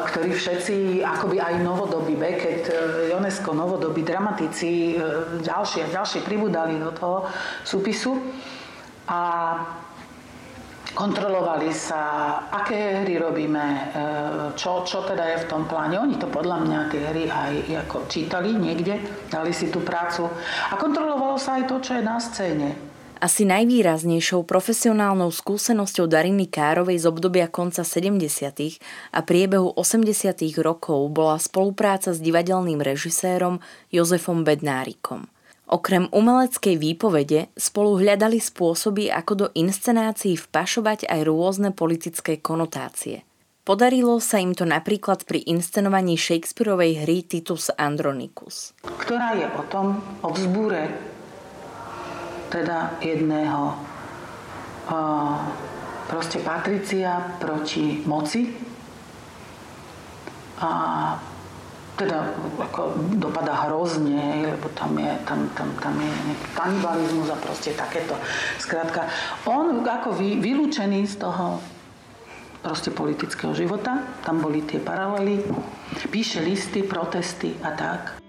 ktorí 0.09 0.33
všetci, 0.33 1.05
akoby 1.05 1.37
aj 1.37 1.61
novodobí, 1.61 2.17
Beckett, 2.17 2.65
e, 2.69 3.13
Jonesko, 3.13 3.53
novodobí 3.53 4.01
dramatici, 4.01 4.97
e, 4.97 5.03
ďalšie 5.45 5.85
a 5.85 5.93
ďalšie 6.01 6.25
pribudali 6.25 6.81
do 6.81 6.89
toho 6.97 7.29
súpisu. 7.61 8.17
A 9.11 9.21
kontrolovali 10.91 11.71
sa, 11.71 12.01
aké 12.51 13.03
hry 13.03 13.15
robíme, 13.15 13.95
čo, 14.59 14.83
čo 14.83 15.07
teda 15.07 15.23
je 15.35 15.37
v 15.43 15.49
tom 15.49 15.63
pláne. 15.63 15.95
Oni 15.99 16.19
to 16.19 16.27
podľa 16.27 16.67
mňa 16.67 16.79
tie 16.91 17.01
hry 17.11 17.23
aj 17.31 17.53
ako 17.87 18.11
čítali 18.11 18.51
niekde, 18.55 18.99
dali 19.31 19.55
si 19.55 19.71
tú 19.71 19.79
prácu. 19.83 20.27
A 20.67 20.75
kontrolovalo 20.75 21.39
sa 21.39 21.59
aj 21.59 21.71
to, 21.71 21.75
čo 21.79 21.95
je 21.95 22.03
na 22.03 22.19
scéne. 22.19 22.90
Asi 23.21 23.45
najvýraznejšou 23.45 24.49
profesionálnou 24.49 25.29
skúsenosťou 25.29 26.09
Dariny 26.09 26.49
Károvej 26.49 27.05
z 27.05 27.05
obdobia 27.05 27.45
konca 27.45 27.85
70. 27.85 28.17
a 29.13 29.19
priebehu 29.21 29.77
80. 29.77 30.33
rokov 30.57 31.05
bola 31.13 31.37
spolupráca 31.37 32.17
s 32.17 32.17
divadelným 32.17 32.81
režisérom 32.81 33.61
Jozefom 33.93 34.41
Bednárikom. 34.41 35.29
Okrem 35.69 36.09
umeleckej 36.09 36.81
výpovede 36.81 37.53
spolu 37.53 38.01
hľadali 38.01 38.41
spôsoby, 38.41 39.13
ako 39.13 39.33
do 39.37 39.47
inscenácií 39.53 40.33
vpašovať 40.41 41.05
aj 41.05 41.21
rôzne 41.21 41.69
politické 41.77 42.41
konotácie. 42.41 43.21
Podarilo 43.61 44.17
sa 44.17 44.41
im 44.41 44.57
to 44.57 44.65
napríklad 44.65 45.29
pri 45.29 45.45
inscenovaní 45.45 46.17
Shakespeareovej 46.17 47.05
hry 47.05 47.21
Titus 47.21 47.69
Andronicus. 47.77 48.73
Ktorá 48.81 49.37
je 49.37 49.45
o 49.45 49.63
tom, 49.69 50.01
o 50.25 50.33
vzbúre 50.33 51.10
teda 52.51 52.99
jedného 52.99 53.79
proste 56.11 56.43
Patricia 56.43 57.39
proti 57.39 58.03
moci 58.03 58.51
a 60.59 60.71
teda 61.95 62.33
ako 62.57 62.97
dopada 63.21 63.69
hrozne, 63.69 64.41
lebo 64.41 64.67
tam 64.73 64.97
je, 64.97 65.11
tam, 65.23 65.45
tam, 65.53 65.69
tam 65.77 65.93
je 66.01 66.09
nejaký 66.09 66.47
kanibalizmus 66.57 67.29
a 67.29 67.37
proste 67.37 67.77
takéto. 67.77 68.17
Skrátka, 68.57 69.05
on 69.45 69.85
ako 69.85 70.17
vy, 70.17 70.41
vylúčený 70.41 71.05
z 71.05 71.21
toho 71.21 71.61
proste 72.61 72.89
politického 72.93 73.53
života, 73.53 74.01
tam 74.25 74.41
boli 74.41 74.65
tie 74.65 74.81
paralely, 74.81 75.45
píše 76.09 76.41
listy, 76.41 76.85
protesty 76.85 77.53
a 77.61 77.69
tak. 77.73 78.20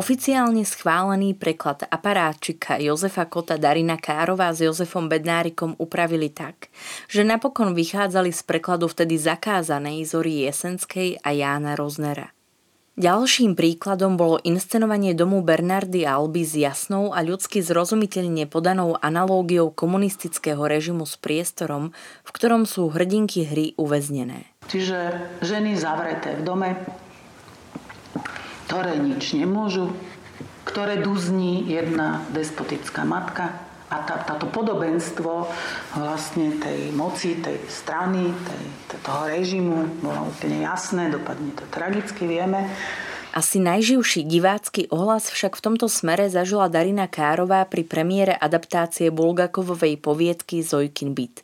Oficiálne 0.00 0.64
schválený 0.64 1.36
preklad 1.36 1.84
aparátčika 1.84 2.80
Jozefa 2.80 3.28
Kota 3.28 3.60
Darina 3.60 4.00
Kárová 4.00 4.48
s 4.48 4.64
Jozefom 4.64 5.12
Bednárikom 5.12 5.76
upravili 5.76 6.32
tak, 6.32 6.72
že 7.04 7.20
napokon 7.20 7.76
vychádzali 7.76 8.32
z 8.32 8.40
prekladu 8.48 8.88
vtedy 8.88 9.20
zakázanej 9.20 10.08
Zory 10.08 10.48
Jesenskej 10.48 11.20
a 11.20 11.36
Jána 11.36 11.76
Roznera. 11.76 12.32
Ďalším 12.96 13.52
príkladom 13.52 14.16
bolo 14.16 14.40
inscenovanie 14.40 15.12
domu 15.12 15.44
Bernardy 15.44 16.08
Alby 16.08 16.48
s 16.48 16.56
jasnou 16.56 17.12
a 17.12 17.20
ľudsky 17.20 17.60
zrozumiteľne 17.60 18.48
podanou 18.48 18.96
analógiou 19.04 19.68
komunistického 19.68 20.64
režimu 20.64 21.04
s 21.04 21.20
priestorom, 21.20 21.92
v 22.24 22.30
ktorom 22.32 22.64
sú 22.64 22.88
hrdinky 22.88 23.44
hry 23.44 23.76
uväznené. 23.76 24.48
Čiže 24.64 25.28
ženy 25.44 25.76
zavreté 25.76 26.40
v 26.40 26.42
dome, 26.48 26.68
ktoré 28.70 29.02
nič 29.02 29.34
nemôžu, 29.34 29.90
ktoré 30.62 31.02
duzní 31.02 31.66
jedna 31.66 32.22
despotická 32.30 33.02
matka 33.02 33.50
a 33.90 34.06
tá, 34.06 34.22
táto 34.22 34.46
podobenstvo 34.46 35.50
vlastne 35.98 36.54
tej 36.62 36.94
moci, 36.94 37.42
tej 37.42 37.58
strany, 37.66 38.30
tej, 38.30 38.62
toho 39.02 39.26
režimu 39.26 39.98
bolo 39.98 40.30
úplne 40.30 40.62
jasné, 40.62 41.10
dopadne 41.10 41.50
to 41.58 41.66
tragicky, 41.66 42.30
vieme. 42.30 42.70
Asi 43.34 43.58
najživší 43.58 44.22
divácky 44.30 44.86
ohlas 44.94 45.34
však 45.34 45.58
v 45.58 45.64
tomto 45.66 45.90
smere 45.90 46.30
zažila 46.30 46.70
Darina 46.70 47.10
Kárová 47.10 47.66
pri 47.66 47.82
premiére 47.82 48.38
adaptácie 48.38 49.10
Bulgakovovej 49.10 49.98
poviedky 49.98 50.62
Zojkin 50.62 51.10
byt. 51.10 51.42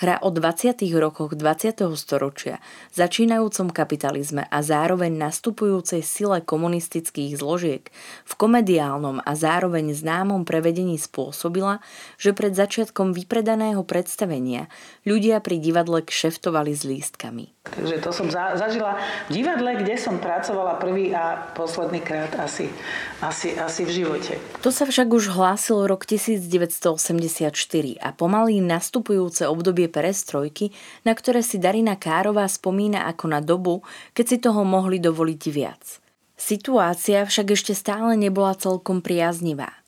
Hra 0.00 0.16
o 0.24 0.32
20. 0.32 0.80
rokoch 0.96 1.36
20. 1.36 1.84
storočia, 1.92 2.56
začínajúcom 2.96 3.68
kapitalizme 3.68 4.48
a 4.48 4.64
zároveň 4.64 5.12
nastupujúcej 5.12 6.00
sile 6.00 6.40
komunistických 6.40 7.36
zložiek 7.36 7.84
v 8.24 8.32
komediálnom 8.32 9.20
a 9.20 9.32
zároveň 9.36 9.92
známom 9.92 10.48
prevedení 10.48 10.96
spôsobila, 10.96 11.84
že 12.16 12.32
pred 12.32 12.56
začiatkom 12.56 13.12
vypredaného 13.12 13.84
predstavenia 13.84 14.72
ľudia 15.04 15.36
pri 15.44 15.60
divadle 15.60 16.00
kšeftovali 16.00 16.72
s 16.72 16.88
lístkami. 16.88 17.52
Takže 17.60 18.00
to 18.00 18.08
som 18.08 18.32
zažila 18.32 18.96
v 19.28 19.44
divadle, 19.44 19.84
kde 19.84 20.00
som 20.00 20.16
pracovala 20.16 20.80
prvý 20.80 21.12
a 21.12 21.52
posledný 21.52 22.00
krát 22.00 22.32
asi, 22.40 22.72
asi, 23.20 23.52
asi 23.52 23.84
v 23.84 24.00
živote. 24.00 24.40
To 24.64 24.72
sa 24.72 24.88
však 24.88 25.12
už 25.12 25.36
hlásil 25.36 25.84
rok 25.84 26.08
1984 26.08 27.52
a 28.00 28.08
pomaly 28.16 28.64
nastupujúce 28.64 29.44
obdobie 29.44 29.89
perestrojky, 29.90 30.70
na 31.04 31.12
ktoré 31.12 31.42
si 31.42 31.58
Darina 31.58 31.98
Kárová 31.98 32.46
spomína 32.46 33.10
ako 33.10 33.24
na 33.26 33.42
dobu, 33.42 33.82
keď 34.16 34.24
si 34.24 34.36
toho 34.38 34.62
mohli 34.64 35.02
dovoliť 35.02 35.42
viac. 35.50 36.00
Situácia 36.40 37.28
však 37.28 37.52
ešte 37.52 37.76
stále 37.76 38.16
nebola 38.16 38.56
celkom 38.56 39.04
priaznivá. 39.04 39.80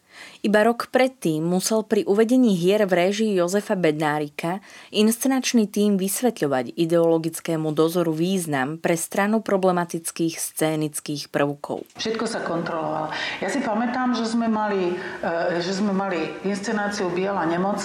Iba 0.42 0.66
rok 0.66 0.90
predtým 0.90 1.38
musel 1.42 1.86
pri 1.86 2.02
uvedení 2.02 2.58
hier 2.58 2.82
v 2.82 2.92
réžii 2.98 3.38
Jozefa 3.38 3.78
Bednárika 3.78 4.58
inscenačný 4.90 5.70
tým 5.70 5.94
vysvetľovať 5.94 6.74
ideologickému 6.74 7.70
dozoru 7.70 8.10
význam 8.10 8.74
pre 8.78 8.98
stranu 8.98 9.38
problematických 9.38 10.34
scénických 10.34 11.30
prvkov. 11.30 11.86
Všetko 11.94 12.24
sa 12.26 12.42
kontrolovalo. 12.42 13.14
Ja 13.38 13.48
si 13.54 13.62
pamätám, 13.62 14.18
že 14.18 14.26
sme 14.26 14.50
mali, 14.50 14.98
e, 15.22 15.62
že 15.62 15.78
sme 15.78 15.94
mali 15.94 16.26
inscenáciu 16.42 17.14
Biela 17.14 17.46
nemoc 17.46 17.78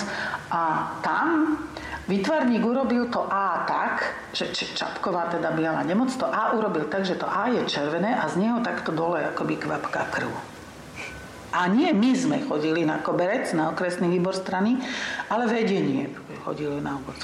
a 0.49 0.97
tam 1.05 1.61
Výtvarník 2.07 2.63
urobil 2.63 3.11
to 3.11 3.27
A 3.27 3.67
tak, 3.67 4.15
že 4.31 4.47
Čapková, 4.55 5.27
teda 5.27 5.51
biela 5.51 5.83
nemoc, 5.83 6.07
to 6.15 6.23
A 6.23 6.55
urobil 6.55 6.87
tak, 6.87 7.03
že 7.03 7.19
to 7.19 7.27
A 7.27 7.51
je 7.51 7.67
červené 7.67 8.15
a 8.15 8.31
z 8.31 8.47
neho 8.47 8.63
takto 8.63 8.95
dole 8.95 9.27
akoby 9.27 9.59
kvapká 9.59 10.07
krv. 10.15 10.31
A 11.51 11.67
nie 11.67 11.91
my 11.91 12.11
sme 12.15 12.37
chodili 12.43 12.83
na 12.83 12.99
koberec, 12.99 13.51
na 13.55 13.71
okresný 13.71 14.07
výbor 14.07 14.35
strany, 14.35 14.79
ale 15.31 15.47
vedenie 15.47 16.11
chodili 16.43 16.79
na 16.79 16.95
obor. 16.99 17.15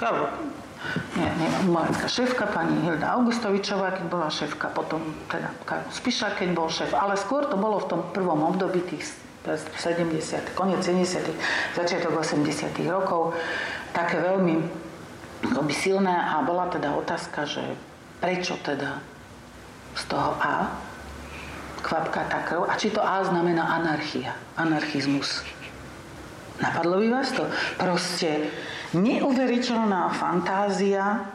Nie, 1.16 1.32
nie, 1.40 1.48
umelecká 1.64 2.12
šéfka, 2.12 2.44
pani 2.52 2.76
Hilda 2.84 3.16
Augustovičová, 3.16 3.96
keď 3.96 4.06
bola 4.12 4.28
šéfka, 4.28 4.68
potom 4.68 5.00
teda 5.32 5.48
Spiša, 5.96 6.36
keď 6.36 6.50
bol 6.52 6.68
šéf. 6.68 6.92
Ale 6.92 7.16
skôr 7.16 7.48
to 7.48 7.56
bolo 7.56 7.80
v 7.80 7.88
tom 7.88 8.02
prvom 8.12 8.44
období 8.44 8.84
tých 8.84 9.16
70, 9.48 10.56
koniec 10.56 10.84
70 10.84 11.24
začiatok 11.76 12.16
80 12.20 12.80
rokov, 12.88 13.36
také 13.94 14.20
veľmi 14.20 14.60
akoby 15.54 15.74
silné 15.74 16.12
a 16.12 16.42
bola 16.42 16.68
teda 16.68 16.92
otázka, 16.98 17.46
že 17.46 17.64
prečo 18.18 18.58
teda 18.60 19.00
z 19.94 20.04
toho 20.10 20.34
A 20.42 20.74
kvapka 21.84 22.26
tá 22.32 22.42
krv 22.48 22.66
a 22.66 22.74
či 22.80 22.90
to 22.90 23.04
A 23.04 23.22
znamená 23.22 23.78
anarchia, 23.78 24.34
anarchizmus. 24.56 25.44
Napadlo 26.64 26.98
by 26.98 27.08
vás 27.12 27.30
to? 27.36 27.44
Proste 27.76 28.50
neuveriteľná 28.96 30.10
fantázia. 30.16 31.28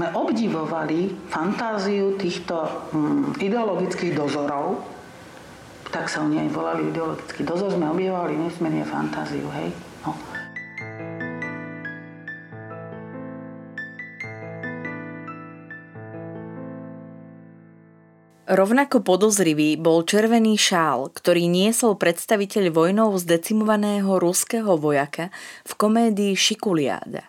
My 0.00 0.08
obdivovali 0.16 1.28
fantáziu 1.28 2.16
týchto 2.16 2.64
hm, 2.90 3.36
ideologických 3.38 4.16
dozorov, 4.16 4.80
tak 5.92 6.08
sa 6.08 6.24
oni 6.24 6.48
aj 6.48 6.48
volali 6.48 6.88
ideologický 6.88 7.44
dozor, 7.44 7.76
sme 7.76 7.92
objevovali 7.92 8.40
nesmierne 8.40 8.88
fantáziu, 8.88 9.44
hej. 9.52 9.68
No. 10.08 10.31
Rovnako 18.52 19.00
podozrivý 19.00 19.80
bol 19.80 20.04
červený 20.04 20.60
šál, 20.60 21.08
ktorý 21.08 21.48
niesol 21.48 21.96
predstaviteľ 21.96 22.68
vojnou 22.68 23.16
zdecimovaného 23.16 24.20
ruského 24.20 24.76
vojaka 24.76 25.32
v 25.64 25.72
komédii 25.72 26.36
Šikuliáda. 26.36 27.24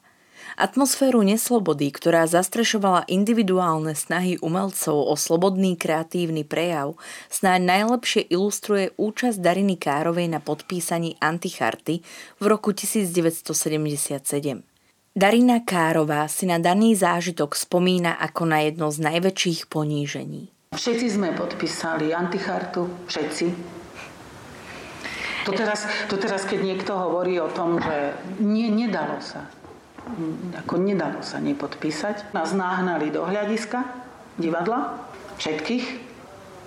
Atmosféru 0.60 1.24
neslobody, 1.24 1.96
ktorá 1.96 2.28
zastrešovala 2.28 3.08
individuálne 3.08 3.96
snahy 3.96 4.36
umelcov 4.44 5.00
o 5.00 5.16
slobodný 5.16 5.80
kreatívny 5.80 6.44
prejav, 6.44 7.00
snáď 7.32 7.72
najlepšie 7.72 8.28
ilustruje 8.28 8.92
účasť 9.00 9.40
Dariny 9.40 9.80
Károvej 9.80 10.28
na 10.28 10.44
podpísaní 10.44 11.16
Anticharty 11.24 12.04
v 12.36 12.46
roku 12.52 12.76
1977. 12.76 14.20
Darina 15.16 15.64
Kárová 15.64 16.28
si 16.28 16.52
na 16.52 16.60
daný 16.60 17.00
zážitok 17.00 17.56
spomína 17.56 18.20
ako 18.20 18.44
na 18.44 18.68
jedno 18.68 18.92
z 18.92 19.08
najväčších 19.08 19.72
ponížení. 19.72 20.53
Všetci 20.74 21.08
sme 21.16 21.38
podpísali 21.38 22.12
antichartu, 22.12 22.90
všetci. 23.06 23.48
To 25.44 25.52
teraz, 25.52 25.86
to 26.08 26.16
teraz, 26.16 26.48
keď 26.48 26.60
niekto 26.64 26.96
hovorí 26.96 27.36
o 27.38 27.52
tom, 27.52 27.78
že 27.78 28.16
nie, 28.40 28.72
nedalo 28.72 29.20
sa, 29.20 29.52
ako 30.64 30.80
nedalo 30.80 31.20
sa 31.20 31.44
nepodpísať, 31.44 32.32
nás 32.32 32.56
náhnali 32.56 33.12
do 33.12 33.28
hľadiska 33.28 33.84
divadla, 34.40 34.98
všetkých, 35.38 35.86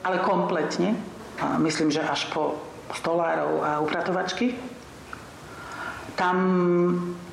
ale 0.04 0.22
kompletne. 0.22 0.94
A 1.40 1.60
myslím, 1.60 1.92
že 1.92 2.04
až 2.04 2.28
po 2.32 2.60
stolárov 2.94 3.60
a 3.64 3.70
upratovačky 3.82 4.56
tam 6.16 6.36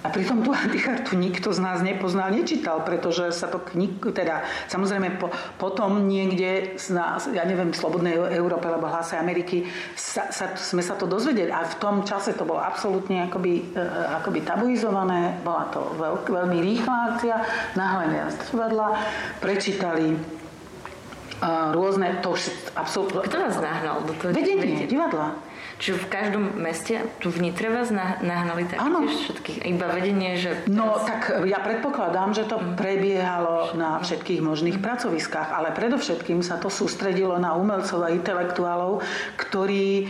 a 0.03 0.11
pritom 0.11 0.43
tú 0.43 0.51
antichartu 0.51 1.15
nikto 1.25 1.55
z 1.55 1.59
nás 1.63 1.79
nepoznal, 1.79 2.35
nečítal, 2.35 2.83
pretože 2.83 3.31
sa 3.31 3.47
to 3.47 3.63
knih, 3.63 4.03
teda 4.11 4.43
samozrejme 4.67 5.15
po, 5.17 5.31
potom 5.55 6.11
niekde 6.11 6.75
na, 6.91 7.15
ja 7.31 7.47
neviem, 7.47 7.71
v 7.71 7.79
Slobodnej 7.79 8.19
Európe 8.35 8.67
alebo 8.67 8.91
Hlase 8.91 9.15
Ameriky 9.15 9.63
sa, 9.95 10.27
sa, 10.29 10.51
sme 10.59 10.83
sa 10.83 10.99
to 10.99 11.07
dozvedeli 11.07 11.49
a 11.49 11.63
v 11.63 11.75
tom 11.79 12.03
čase 12.03 12.35
to 12.35 12.43
bolo 12.43 12.59
absolútne 12.59 13.31
akoby, 13.31 13.71
e, 13.71 13.83
akoby 14.19 14.43
tabuizované, 14.43 15.39
bola 15.41 15.71
to 15.71 15.79
veľk, 15.95 16.27
veľmi 16.27 16.59
rýchla 16.59 16.95
akcia, 17.15 17.35
náhle 17.79 18.11
z 18.27 18.35
divadla, 18.51 18.99
prečítali 19.39 20.15
uh, 20.15 21.71
rôzne, 21.71 22.19
to 22.19 22.35
už 22.35 22.51
absolútne... 22.75 23.23
Kto 23.23 23.35
vás 23.39 23.57
nahnal 23.59 24.03
do 24.03 24.13
toho? 24.15 24.35
Vedenie, 24.35 24.83
divadla. 24.83 25.39
Čiže 25.81 26.05
v 26.05 26.07
každom 26.09 26.43
meste, 26.61 27.01
tu 27.17 27.33
v 27.33 27.49
Nitre 27.49 27.73
vás 27.73 27.89
nahnali 28.21 28.69
taktiež 28.69 29.29
všetkých? 29.29 29.57
Iba 29.65 29.87
vedenie, 29.89 30.37
že... 30.37 30.63
Teraz... 30.63 30.73
No 30.73 31.01
tak 31.01 31.43
ja 31.43 31.59
predpokladám, 31.59 32.33
že 32.37 32.45
to 32.45 32.61
mhm. 32.61 32.77
prebiehalo 32.77 33.73
na 33.73 33.97
všetkých 33.99 34.41
možných 34.43 34.77
mhm. 34.77 34.83
pracoviskách, 34.83 35.49
ale 35.49 35.73
predovšetkým 35.73 36.45
sa 36.45 36.61
to 36.61 36.69
sústredilo 36.69 37.35
na 37.41 37.57
umelcov 37.57 38.05
a 38.05 38.13
intelektuálov, 38.13 39.01
ktorí 39.39 39.87
e, 40.01 40.05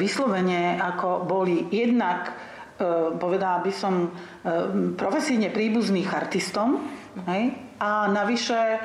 vyslovene 0.00 0.80
ako 0.80 1.28
boli 1.28 1.68
jednak, 1.68 2.32
e, 2.80 3.16
povedala 3.16 3.60
by 3.60 3.72
som, 3.72 4.08
e, 4.08 4.52
profesíne 4.96 5.52
príbuzných 5.52 6.08
artistom, 6.10 6.80
hej, 7.28 7.54
a 7.78 8.06
navyše 8.10 8.80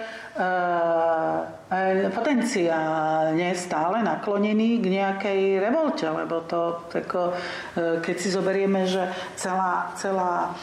potenciálne 2.15 3.51
stále 3.53 4.01
naklonený 4.01 4.79
k 4.79 4.85
nejakej 4.87 5.41
revolte, 5.59 6.07
lebo 6.07 6.41
to, 6.47 6.87
tako, 6.87 7.35
e, 7.75 7.99
keď 7.99 8.15
si 8.15 8.31
zoberieme, 8.31 8.87
že 8.87 9.03
celá, 9.35 9.91
celá 9.99 10.55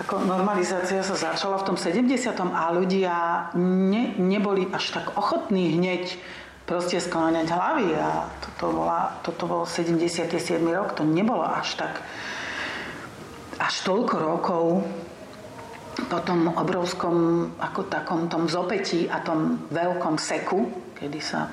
ako 0.00 0.24
normalizácia 0.24 1.04
sa 1.04 1.16
začala 1.16 1.60
v 1.60 1.66
tom 1.72 1.76
70. 1.76 2.32
a 2.52 2.64
ľudia 2.72 3.16
ne, 3.56 4.16
neboli 4.20 4.68
až 4.72 5.00
tak 5.00 5.16
ochotní 5.16 5.76
hneď 5.76 6.16
proste 6.64 6.96
skláňať 6.96 7.48
hlavy 7.52 7.88
a 7.96 8.28
toto, 8.40 8.72
bola, 8.72 9.20
toto 9.20 9.44
bol 9.44 9.62
77. 9.68 10.32
rok, 10.72 10.96
to 10.96 11.04
nebolo 11.04 11.44
až 11.44 11.76
tak 11.76 12.00
až 13.60 13.74
toľko 13.86 14.16
rokov 14.18 14.64
po 16.06 16.18
tom 16.22 16.50
obrovskom 16.54 17.48
ako 17.58 17.86
takom 17.90 18.30
tom 18.30 18.46
zopetí 18.46 19.10
a 19.10 19.22
tom 19.22 19.68
veľkom 19.70 20.18
seku, 20.18 20.70
kedy 20.96 21.20
sa 21.22 21.50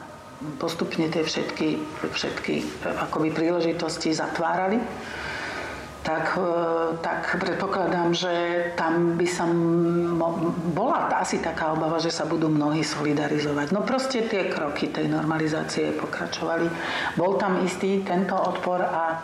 postupne 0.55 1.11
tie 1.11 1.25
všetky, 1.25 1.67
všetky 2.07 2.85
akoby 2.87 3.29
príležitosti 3.35 4.15
zatvárali, 4.15 4.79
tak, 5.99 6.39
e, 6.39 6.51
tak 7.03 7.37
predpokladám, 7.43 8.15
že 8.15 8.33
tam 8.79 9.19
by 9.19 9.27
som 9.27 9.51
bola 10.71 11.11
asi 11.19 11.43
taká 11.43 11.75
obava, 11.75 11.99
že 11.99 12.07
sa 12.07 12.23
budú 12.23 12.47
mnohí 12.47 12.81
solidarizovať. 12.87 13.75
No 13.75 13.83
proste 13.83 14.23
tie 14.23 14.47
kroky 14.47 14.87
tej 14.87 15.11
normalizácie 15.11 15.91
pokračovali. 15.99 16.71
Bol 17.19 17.35
tam 17.35 17.59
istý 17.67 17.99
tento 18.07 18.39
odpor 18.39 18.79
a 18.79 19.19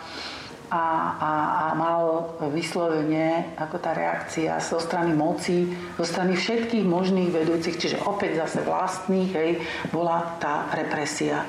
a, 0.75 0.83
a, 1.15 1.31
a 1.55 1.65
mal 1.79 2.35
vyslovene 2.51 3.55
ako 3.55 3.79
tá 3.79 3.95
reakcia 3.95 4.59
zo 4.59 4.75
strany 4.83 5.15
moci, 5.15 5.71
zo 5.95 6.03
strany 6.03 6.35
všetkých 6.35 6.83
možných 6.83 7.31
vedúcich, 7.31 7.79
čiže 7.79 8.03
opäť 8.03 8.43
zase 8.43 8.67
vlastných, 8.67 9.31
hej, 9.31 9.51
bola 9.95 10.35
tá 10.35 10.67
represia. 10.75 11.47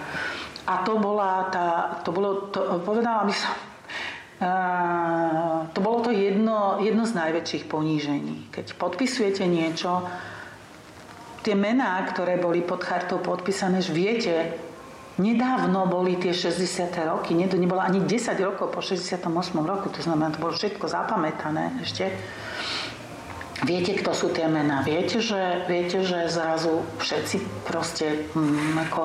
A 0.66 0.86
to 0.86 0.98
bola 1.02 1.50
tá, 1.50 1.98
to 2.06 2.10
bolo, 2.14 2.50
to, 2.54 2.82
povedala 2.86 3.26
by 3.26 3.34
som, 3.34 3.54
uh, 4.42 5.58
to 5.74 5.78
bolo 5.82 6.06
to 6.06 6.10
jedno, 6.14 6.78
jedno 6.82 7.02
z 7.06 7.12
najväčších 7.18 7.64
ponížení. 7.66 8.50
Keď 8.54 8.78
podpisujete 8.78 9.42
niečo, 9.46 10.06
tie 11.42 11.54
mená, 11.54 12.02
ktoré 12.10 12.38
boli 12.38 12.62
pod 12.62 12.82
chartou 12.82 13.22
podpísané, 13.22 13.78
že 13.78 13.94
viete, 13.94 14.34
Nedávno 15.16 15.88
boli 15.88 16.20
tie 16.20 16.36
60. 16.36 16.92
roky, 17.08 17.32
nie, 17.32 17.48
to 17.48 17.56
nebolo 17.56 17.80
ani 17.80 18.04
10 18.04 18.36
rokov 18.44 18.68
po 18.68 18.84
68. 18.84 19.24
roku, 19.64 19.88
to 19.88 20.04
znamená, 20.04 20.28
to 20.36 20.44
bolo 20.44 20.52
všetko 20.52 20.84
zapamätané 20.84 21.80
ešte. 21.80 22.12
Viete, 23.64 23.96
kto 23.96 24.12
sú 24.12 24.28
tie 24.36 24.44
mená? 24.44 24.84
Viete, 24.84 25.24
že, 25.24 25.64
viete, 25.64 26.04
že 26.04 26.28
zrazu 26.28 26.84
všetci 27.00 27.64
proste 27.64 28.28
hm, 28.36 28.76
ako 28.76 29.02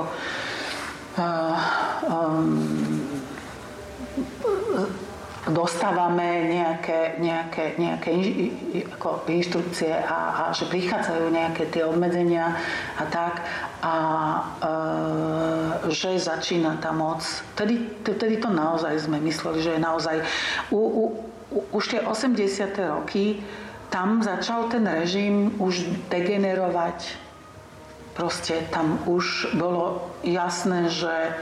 uh, 1.15 1.56
um, 2.04 3.08
dostávame 5.50 6.46
nejaké, 6.46 7.18
nejaké, 7.18 7.74
nejaké 7.82 8.14
inštrukcie 9.26 9.90
a, 9.90 10.38
a 10.38 10.44
že 10.54 10.70
prichádzajú 10.70 11.34
nejaké 11.34 11.66
tie 11.74 11.82
obmedzenia 11.82 12.54
a 12.94 13.04
tak 13.10 13.42
a 13.82 13.96
e, 14.62 14.70
že 15.90 16.22
začína 16.22 16.78
tá 16.78 16.94
moc. 16.94 17.26
Tedy, 17.58 18.06
tedy 18.06 18.38
to 18.38 18.54
naozaj 18.54 19.02
sme 19.02 19.18
mysleli, 19.26 19.66
že 19.66 19.72
je 19.78 19.82
naozaj... 19.82 20.16
U, 20.70 20.78
u, 20.78 21.04
už 21.74 21.84
tie 21.90 22.00
80. 22.06 22.38
roky 22.86 23.42
tam 23.90 24.24
začal 24.24 24.70
ten 24.70 24.86
režim 24.86 25.58
už 25.58 25.84
degenerovať. 26.08 27.18
Proste 28.14 28.62
tam 28.70 29.02
už 29.10 29.58
bolo 29.58 30.06
jasné, 30.22 30.88
že 30.88 31.34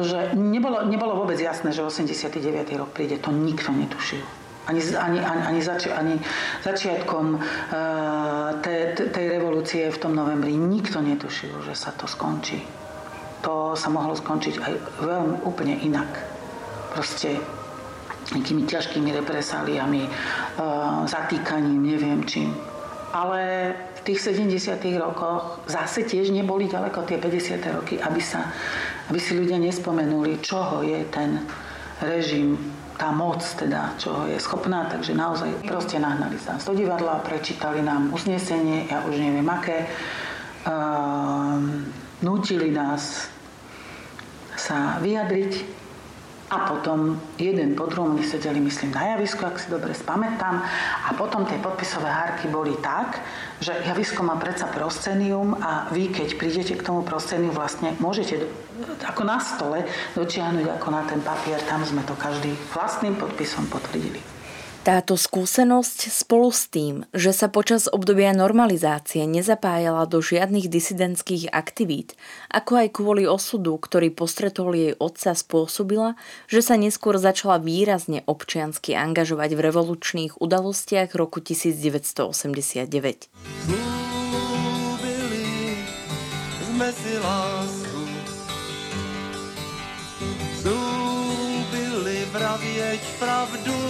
že 0.00 0.32
nebolo, 0.32 0.88
nebolo 0.88 1.20
vôbec 1.20 1.36
jasné, 1.36 1.68
že 1.76 1.84
89. 1.84 2.32
rok 2.80 2.90
príde. 2.96 3.20
To 3.20 3.28
nikto 3.28 3.76
netušil. 3.76 4.24
Ani, 4.62 4.78
ani, 4.94 5.18
ani, 5.18 5.42
ani, 5.42 5.60
zači, 5.60 5.90
ani 5.90 6.14
začiatkom 6.62 7.34
uh, 7.34 7.40
tej, 8.62 8.94
tej 9.10 9.26
revolúcie 9.36 9.90
v 9.90 9.98
tom 9.98 10.14
novembri 10.14 10.54
nikto 10.54 11.02
netušil, 11.02 11.66
že 11.66 11.74
sa 11.74 11.90
to 11.92 12.06
skončí. 12.06 12.62
To 13.42 13.74
sa 13.74 13.90
mohlo 13.90 14.14
skončiť 14.14 14.54
aj 14.62 14.72
veľmi 15.02 15.36
úplne 15.42 15.82
inak. 15.82 16.08
Proste 16.94 17.42
nejakými 18.30 18.62
ťažkými 18.70 19.10
represáliami, 19.18 20.06
uh, 20.06 21.10
zatýkaním, 21.10 21.82
neviem 21.82 22.22
čím. 22.22 22.54
Ale 23.12 23.74
v 23.98 24.00
tých 24.06 24.24
70. 24.24 24.78
rokoch 24.96 25.58
zase 25.66 26.06
tiež 26.06 26.30
neboli 26.30 26.70
ďaleko 26.70 27.02
tie 27.02 27.18
50. 27.18 27.76
roky, 27.82 27.98
aby 27.98 28.22
sa 28.22 28.46
aby 29.10 29.18
si 29.18 29.34
ľudia 29.34 29.58
nespomenuli, 29.58 30.38
čoho 30.44 30.86
je 30.86 31.02
ten 31.10 31.42
režim, 32.02 32.58
tá 32.98 33.10
moc 33.10 33.42
teda, 33.42 33.98
čoho 33.98 34.30
je 34.30 34.38
schopná, 34.38 34.86
takže 34.86 35.16
naozaj 35.16 35.66
proste 35.66 35.98
nahnali 35.98 36.38
sa 36.38 36.58
do 36.60 36.74
divadla, 36.76 37.24
prečítali 37.24 37.82
nám 37.82 38.14
usnesenie, 38.14 38.86
ja 38.86 39.02
už 39.02 39.18
neviem 39.18 39.46
aké, 39.48 39.90
uh, 40.68 41.58
nútili 42.22 42.70
nás 42.70 43.26
sa 44.54 45.02
vyjadriť 45.02 45.81
a 46.52 46.68
potom 46.68 47.16
jeden 47.40 47.72
po 47.72 47.88
druhom 47.88 48.12
my 48.12 48.20
sedeli, 48.20 48.60
myslím, 48.60 48.92
na 48.92 49.16
javisku, 49.16 49.40
ak 49.48 49.56
si 49.56 49.72
dobre 49.72 49.96
spamätám. 49.96 50.60
A 51.08 51.16
potom 51.16 51.48
tie 51.48 51.56
podpisové 51.56 52.12
hárky 52.12 52.52
boli 52.52 52.76
tak, 52.84 53.24
že 53.64 53.72
javisko 53.88 54.20
má 54.20 54.36
predsa 54.36 54.68
proscenium 54.68 55.56
a 55.56 55.88
vy, 55.88 56.12
keď 56.12 56.36
prídete 56.36 56.76
k 56.76 56.84
tomu 56.84 57.00
prosceniu, 57.08 57.56
vlastne 57.56 57.96
môžete 57.96 58.44
ako 59.08 59.22
na 59.24 59.40
stole 59.40 59.88
dočiahnuť 60.12 60.76
ako 60.76 60.88
na 60.92 61.02
ten 61.08 61.24
papier. 61.24 61.56
Tam 61.64 61.80
sme 61.88 62.04
to 62.04 62.12
každý 62.20 62.52
vlastným 62.76 63.16
podpisom 63.16 63.64
potvrdili. 63.72 64.41
Táto 64.82 65.14
skúsenosť 65.14 66.10
spolu 66.10 66.50
s 66.50 66.66
tým, 66.66 67.06
že 67.14 67.30
sa 67.30 67.46
počas 67.46 67.86
obdobia 67.86 68.34
normalizácie 68.34 69.30
nezapájala 69.30 70.10
do 70.10 70.18
žiadnych 70.18 70.66
disidentských 70.66 71.54
aktivít, 71.54 72.18
ako 72.50 72.82
aj 72.82 72.88
kvôli 72.90 73.22
osudu, 73.22 73.78
ktorý 73.78 74.10
postretol 74.10 74.74
jej 74.74 74.98
otca, 74.98 75.38
spôsobila, 75.38 76.18
že 76.50 76.66
sa 76.66 76.74
neskôr 76.74 77.14
začala 77.14 77.62
výrazne 77.62 78.26
občiansky 78.26 78.98
angažovať 78.98 79.54
v 79.54 79.70
revolučných 79.70 80.42
udalostiach 80.42 81.14
roku 81.14 81.38
1989. 81.38 83.30
Zúbili 90.58 92.26
sme 92.34 92.98
pravdu 93.22 93.81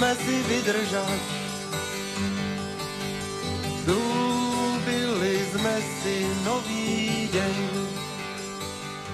sme 0.00 0.16
si 0.16 0.36
vydržať. 0.48 1.20
Slúbili 3.84 5.36
sme 5.52 5.76
si 6.00 6.16
nový 6.40 7.28
deň. 7.28 7.56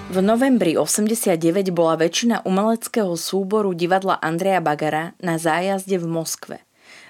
V 0.07 0.17
novembri 0.23 0.79
89 0.79 1.75
bola 1.75 1.99
väčšina 1.99 2.47
umeleckého 2.47 3.19
súboru 3.19 3.75
divadla 3.75 4.15
Andreja 4.23 4.63
Bagara 4.63 5.11
na 5.19 5.35
zájazde 5.35 5.99
v 5.99 6.07
Moskve. 6.07 6.66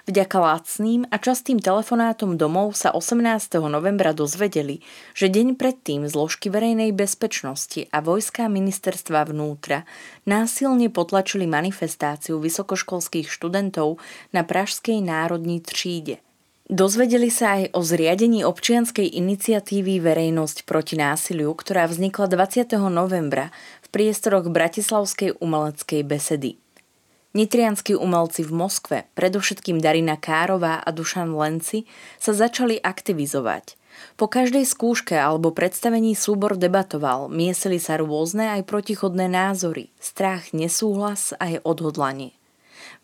Vďaka 0.08 0.40
lacným 0.40 1.04
a 1.12 1.20
častým 1.20 1.60
telefonátom 1.60 2.40
domov 2.40 2.80
sa 2.80 2.96
18. 2.96 3.60
novembra 3.68 4.16
dozvedeli, 4.16 4.80
že 5.12 5.28
deň 5.28 5.60
predtým 5.60 6.08
zložky 6.08 6.48
verejnej 6.48 6.96
bezpečnosti 6.96 7.92
a 7.92 8.00
vojská 8.00 8.48
ministerstva 8.48 9.28
vnútra 9.28 9.84
násilne 10.24 10.88
potlačili 10.88 11.44
manifestáciu 11.44 12.40
vysokoškolských 12.40 13.28
študentov 13.28 14.00
na 14.32 14.48
Pražskej 14.48 15.04
národní 15.04 15.60
tříde. 15.60 16.24
Dozvedeli 16.72 17.28
sa 17.28 17.60
aj 17.60 17.76
o 17.76 17.84
zriadení 17.84 18.48
občianskej 18.48 19.12
iniciatívy 19.12 20.00
Verejnosť 20.00 20.64
proti 20.64 20.96
násiliu, 20.96 21.52
ktorá 21.52 21.84
vznikla 21.84 22.32
20. 22.32 22.80
novembra 22.88 23.52
v 23.84 23.88
priestoroch 23.92 24.48
Bratislavskej 24.48 25.36
umeleckej 25.44 26.02
besedy. 26.08 26.56
Nitrianskí 27.36 27.98
umelci 27.98 28.46
v 28.48 28.52
Moskve, 28.56 28.98
predovšetkým 29.18 29.84
Darina 29.84 30.16
Kárová 30.16 30.80
a 30.80 30.90
Dušan 30.96 31.36
Lenci, 31.36 31.84
sa 32.16 32.32
začali 32.32 32.80
aktivizovať. 32.80 33.76
Po 34.16 34.30
každej 34.30 34.64
skúške 34.64 35.18
alebo 35.18 35.52
predstavení 35.52 36.14
súbor 36.14 36.56
debatoval, 36.56 37.28
miesili 37.28 37.82
sa 37.82 37.98
rôzne 37.98 38.54
aj 38.56 38.70
protichodné 38.70 39.28
názory, 39.28 39.90
strach, 39.98 40.54
nesúhlas 40.54 41.34
a 41.36 41.52
aj 41.52 41.66
odhodlanie. 41.66 42.38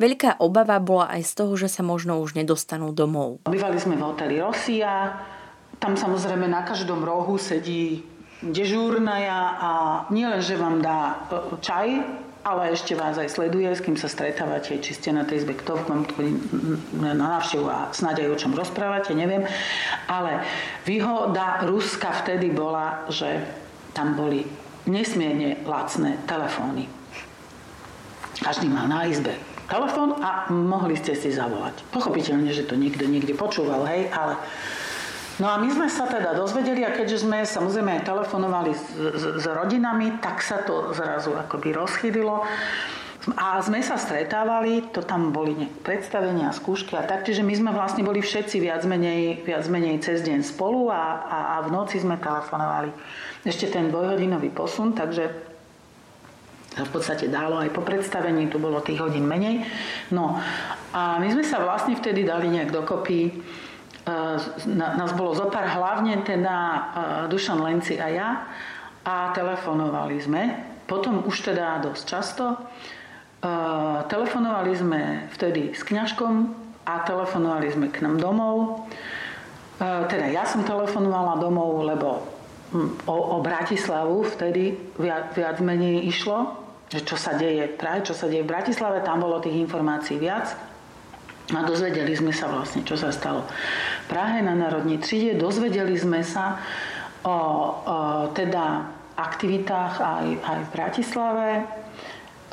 Veľká 0.01 0.41
obava 0.41 0.79
bola 0.81 1.11
aj 1.13 1.21
z 1.27 1.33
toho, 1.43 1.53
že 1.57 1.69
sa 1.69 1.85
možno 1.85 2.17
už 2.21 2.33
nedostanú 2.33 2.95
domov. 2.95 3.45
Bývali 3.45 3.77
sme 3.77 3.99
v 3.99 4.05
hoteli 4.05 4.41
Rosia, 4.41 5.19
tam 5.77 5.99
samozrejme 5.99 6.47
na 6.47 6.63
každom 6.63 7.03
rohu 7.03 7.37
sedí 7.37 8.01
dežúrnaja 8.43 9.39
a 9.59 9.71
nielen, 10.11 10.41
že 10.43 10.59
vám 10.59 10.83
dá 10.83 11.27
e, 11.29 11.59
čaj, 11.63 11.87
ale 12.43 12.75
ešte 12.75 12.93
vás 12.93 13.15
aj 13.15 13.31
sleduje, 13.31 13.71
s 13.71 13.79
kým 13.79 13.95
sa 13.95 14.11
stretávate, 14.11 14.75
či 14.83 14.91
ste 14.91 15.15
na 15.15 15.23
tej 15.23 15.43
izbe, 15.43 15.55
kto 15.55 15.79
vám 15.79 16.03
na 16.99 17.15
návštevu 17.15 17.65
a 17.71 17.89
snáď 17.95 18.27
aj 18.27 18.29
o 18.35 18.39
čom 18.39 18.51
rozprávate, 18.51 19.15
neviem. 19.15 19.47
Ale 20.11 20.43
výhoda 20.83 21.63
Ruska 21.63 22.11
vtedy 22.11 22.51
bola, 22.51 23.07
že 23.07 23.47
tam 23.95 24.19
boli 24.19 24.43
nesmierne 24.83 25.63
lacné 25.63 26.19
telefóny. 26.27 26.91
Každý 28.43 28.67
mal 28.67 28.91
na 28.91 29.07
izbe 29.07 29.39
telefón 29.71 30.19
a 30.19 30.51
mohli 30.51 30.99
ste 30.99 31.15
si 31.15 31.31
zavolať. 31.31 31.87
Pochopiteľne, 31.95 32.51
že 32.51 32.67
to 32.67 32.75
niekto 32.75 33.07
niekde 33.07 33.33
počúval, 33.33 33.87
hej, 33.87 34.11
ale 34.11 34.35
No 35.41 35.49
a 35.49 35.57
my 35.57 35.65
sme 35.65 35.89
sa 35.89 36.05
teda 36.05 36.37
dozvedeli 36.37 36.85
a 36.85 36.93
keďže 36.93 37.25
sme 37.25 37.41
samozrejme 37.41 37.97
aj 37.97 38.05
telefonovali 38.05 38.71
s, 38.77 38.85
s, 38.93 39.23
s 39.41 39.45
rodinami, 39.49 40.21
tak 40.21 40.45
sa 40.45 40.61
to 40.61 40.93
zrazu 40.93 41.33
akoby 41.33 41.73
rozchýdilo. 41.73 42.45
A 43.39 43.57
sme 43.63 43.79
sa 43.79 43.95
stretávali, 43.95 44.91
to 44.91 44.99
tam 44.99 45.31
boli 45.31 45.55
predstavenia, 45.81 46.51
skúšky 46.51 46.99
a 46.99 47.07
tak, 47.07 47.23
čiže 47.23 47.39
my 47.39 47.55
sme 47.55 47.71
vlastne 47.71 48.03
boli 48.03 48.19
všetci 48.19 48.59
viac 48.59 48.83
menej, 48.83 49.47
viac 49.47 49.63
menej 49.71 50.03
cez 50.03 50.21
deň 50.27 50.43
spolu 50.43 50.91
a, 50.91 51.23
a, 51.23 51.39
a 51.55 51.55
v 51.63 51.71
noci 51.71 52.03
sme 52.03 52.19
telefonovali. 52.19 52.91
Ešte 53.47 53.71
ten 53.71 53.87
dvojhodinový 53.87 54.51
posun, 54.51 54.91
takže 54.91 55.31
v 56.73 56.89
podstate 56.91 57.31
dalo 57.31 57.63
aj 57.63 57.71
po 57.71 57.85
predstavení, 57.85 58.51
tu 58.51 58.59
bolo 58.59 58.83
tých 58.83 58.99
hodín 58.99 59.23
menej. 59.23 59.65
No 60.11 60.37
a 60.91 61.17
my 61.17 61.27
sme 61.31 61.47
sa 61.47 61.63
vlastne 61.63 61.95
vtedy 61.95 62.27
dali 62.27 62.51
nejak 62.51 62.75
dokopy 62.75 63.31
nás 64.67 65.11
bolo 65.15 65.31
zopár, 65.31 65.63
hlavne 65.63 66.19
teda 66.27 66.55
Dušan 67.31 67.63
Lenci 67.63 67.95
a 67.95 68.07
ja 68.11 68.29
a 69.03 69.31
telefonovali 69.31 70.17
sme. 70.19 70.41
Potom 70.83 71.23
už 71.23 71.51
teda 71.51 71.79
dosť 71.79 72.03
často. 72.03 72.59
Telefonovali 74.07 74.71
sme 74.75 75.01
vtedy 75.35 75.75
s 75.75 75.83
kňažkom 75.87 76.33
a 76.83 76.93
telefonovali 77.07 77.67
sme 77.71 77.87
k 77.91 78.03
nám 78.03 78.19
domov. 78.19 78.87
Teda 79.83 80.27
ja 80.31 80.43
som 80.47 80.63
telefonovala 80.63 81.39
domov, 81.39 81.83
lebo 81.83 82.23
hm, 82.71 83.07
o, 83.07 83.15
o 83.35 83.37
Bratislavu 83.43 84.23
vtedy 84.35 84.75
viac, 84.95 85.35
viac 85.35 85.59
menej 85.59 86.07
išlo, 86.07 86.55
že 86.87 87.03
čo 87.03 87.19
sa 87.19 87.35
deje, 87.35 87.67
práve 87.67 88.07
čo 88.07 88.15
sa 88.15 88.31
deje 88.31 88.47
v 88.47 88.51
Bratislave, 88.51 89.03
tam 89.03 89.23
bolo 89.23 89.43
tých 89.43 89.59
informácií 89.59 90.19
viac. 90.19 90.55
A 91.51 91.59
dozvedeli 91.67 92.15
sme 92.15 92.31
sa 92.31 92.47
vlastne, 92.47 92.87
čo 92.87 92.95
sa 92.95 93.11
stalo 93.11 93.43
v 93.43 94.05
Prahe 94.07 94.39
na 94.39 94.55
Národní 94.55 94.95
tříde. 94.95 95.35
Dozvedeli 95.35 95.91
sme 95.99 96.23
sa 96.23 96.55
o, 97.27 97.27
o 97.27 97.37
teda 98.31 98.87
aktivitách 99.19 99.93
aj, 99.99 100.27
aj 100.39 100.59
v 100.63 100.69
Bratislave. 100.71 101.49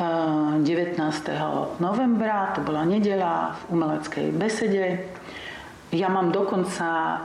19. 0.01 0.65
E, 0.65 1.37
novembra, 1.77 2.57
to 2.57 2.65
bola 2.65 2.89
nedela 2.89 3.53
v 3.53 3.77
umeleckej 3.77 4.27
besede. 4.33 5.07
Ja 5.93 6.09
mám 6.09 6.33
dokonca 6.33 6.89
e, 6.89 7.17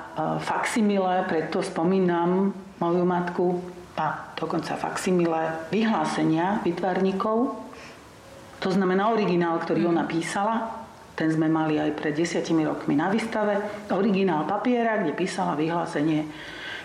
faximile, 0.43 1.23
preto 1.25 1.63
spomínam 1.63 2.51
moju 2.77 3.03
matku, 3.07 3.47
a 3.95 4.35
dokonca 4.35 4.75
faximile 4.75 5.71
vyhlásenia 5.71 6.59
vytvarníkov. 6.67 7.55
To 8.59 8.69
znamená 8.71 9.07
originál, 9.07 9.55
ktorý 9.63 9.87
ona 9.87 10.03
písala 10.03 10.84
ten 11.15 11.31
sme 11.31 11.47
mali 11.47 11.79
aj 11.79 11.95
pred 11.95 12.11
desiatimi 12.11 12.67
rokmi 12.67 12.99
na 12.99 13.07
výstave. 13.07 13.87
Originál 13.95 14.43
papiera, 14.43 14.99
kde 14.99 15.15
písala 15.15 15.55
vyhlásenie 15.55 16.27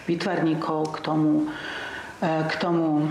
výtvarníkov 0.06 0.94
k 0.94 0.98
tomu, 1.02 1.50
e, 2.22 2.26
k 2.46 2.52
tomu 2.62 3.10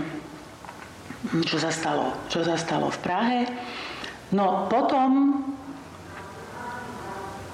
čo, 1.44 1.60
sa 1.60 1.68
stalo, 1.68 2.16
čo 2.32 2.40
sa 2.40 2.56
stalo 2.56 2.88
v 2.88 2.98
Prahe. 3.04 3.40
No 4.32 4.64
potom 4.72 5.44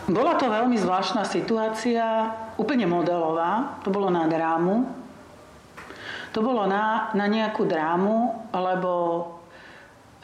bola 0.07 0.39
to 0.39 0.47
veľmi 0.47 0.79
zvláštna 0.79 1.27
situácia, 1.27 2.31
úplne 2.63 2.87
modelová. 2.87 3.83
To 3.83 3.91
bolo 3.91 4.07
na 4.07 4.31
drámu. 4.31 4.87
To 6.31 6.39
bolo 6.39 6.71
na, 6.71 7.11
na 7.19 7.27
nejakú 7.27 7.67
drámu, 7.67 8.47
lebo 8.55 8.93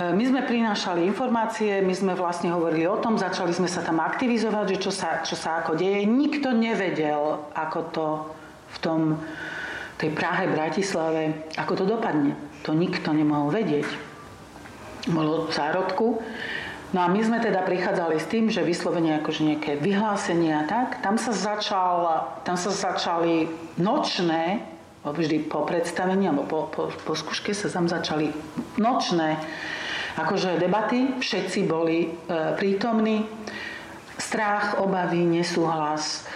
my 0.01 0.25
sme 0.25 0.41
prinášali 0.49 1.05
informácie, 1.05 1.85
my 1.85 1.93
sme 1.93 2.13
vlastne 2.17 2.49
hovorili 2.49 2.89
o 2.89 2.97
tom, 2.97 3.21
začali 3.21 3.53
sme 3.53 3.69
sa 3.69 3.85
tam 3.85 4.01
aktivizovať, 4.01 4.67
že 4.73 4.79
čo 4.89 4.91
sa, 4.91 5.21
čo 5.21 5.37
sa 5.37 5.61
ako 5.61 5.77
deje. 5.77 6.09
Nikto 6.09 6.57
nevedel, 6.57 7.45
ako 7.53 7.79
to 7.93 8.07
v 8.73 8.79
tom, 8.81 9.01
tej 10.03 10.11
Prahe, 10.17 10.51
Bratislave, 10.51 11.47
ako 11.55 11.73
to 11.79 11.85
dopadne. 11.87 12.35
To 12.67 12.75
nikto 12.75 13.15
nemohol 13.15 13.55
vedieť. 13.55 13.87
Bolo 15.07 15.47
v 15.47 15.53
zárodku. 15.55 16.19
No 16.93 16.99
a 17.05 17.09
my 17.09 17.23
sme 17.23 17.39
teda 17.39 17.63
prichádzali 17.63 18.17
s 18.19 18.27
tým, 18.27 18.51
že 18.51 18.67
vyslovene 18.67 19.23
akože 19.23 19.47
nejaké 19.47 19.73
vyhlásenia 19.81 20.69
tak, 20.69 21.01
tam 21.01 21.17
sa, 21.17 21.33
začal, 21.33 22.29
tam 22.45 22.59
sa 22.59 22.69
začali 22.69 23.49
nočné, 23.81 24.61
vždy 25.01 25.49
po 25.49 25.65
predstavení 25.65 26.29
alebo 26.29 26.45
po, 26.45 26.61
po, 26.69 26.83
po 26.93 27.13
skúške 27.17 27.57
sa 27.57 27.73
tam 27.73 27.89
začali 27.89 28.31
nočné 28.77 29.41
akože 30.17 30.61
debaty, 30.61 31.21
všetci 31.21 31.61
boli 31.65 32.05
e, 32.05 32.09
prítomní. 32.57 33.25
Strach, 34.21 34.79
obavy, 34.79 35.25
nesúhlas, 35.25 36.29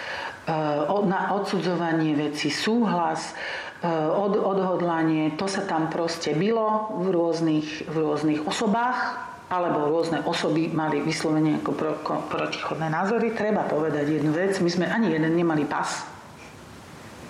e, 0.49 1.05
na 1.05 1.33
odsudzovanie 1.37 2.17
veci 2.17 2.49
súhlas, 2.49 3.33
e, 3.81 3.89
od, 4.09 4.33
odhodlanie, 4.37 5.37
to 5.37 5.45
sa 5.45 5.65
tam 5.65 5.89
proste 5.93 6.33
bylo 6.33 6.97
v 7.01 7.13
rôznych, 7.13 7.67
v 7.85 7.95
rôznych 7.95 8.39
osobách, 8.49 9.27
alebo 9.47 9.87
rôzne 9.87 10.19
osoby 10.27 10.67
mali 10.67 10.99
vyslovene 10.99 11.63
ako 11.63 11.71
pro, 11.71 11.91
ko, 12.03 12.13
protichodné 12.27 12.91
názory. 12.91 13.31
Treba 13.31 13.63
povedať 13.63 14.19
jednu 14.19 14.35
vec, 14.35 14.59
my 14.59 14.67
sme 14.67 14.85
ani 14.91 15.15
jeden 15.15 15.31
nemali 15.39 15.63
pas. 15.63 16.03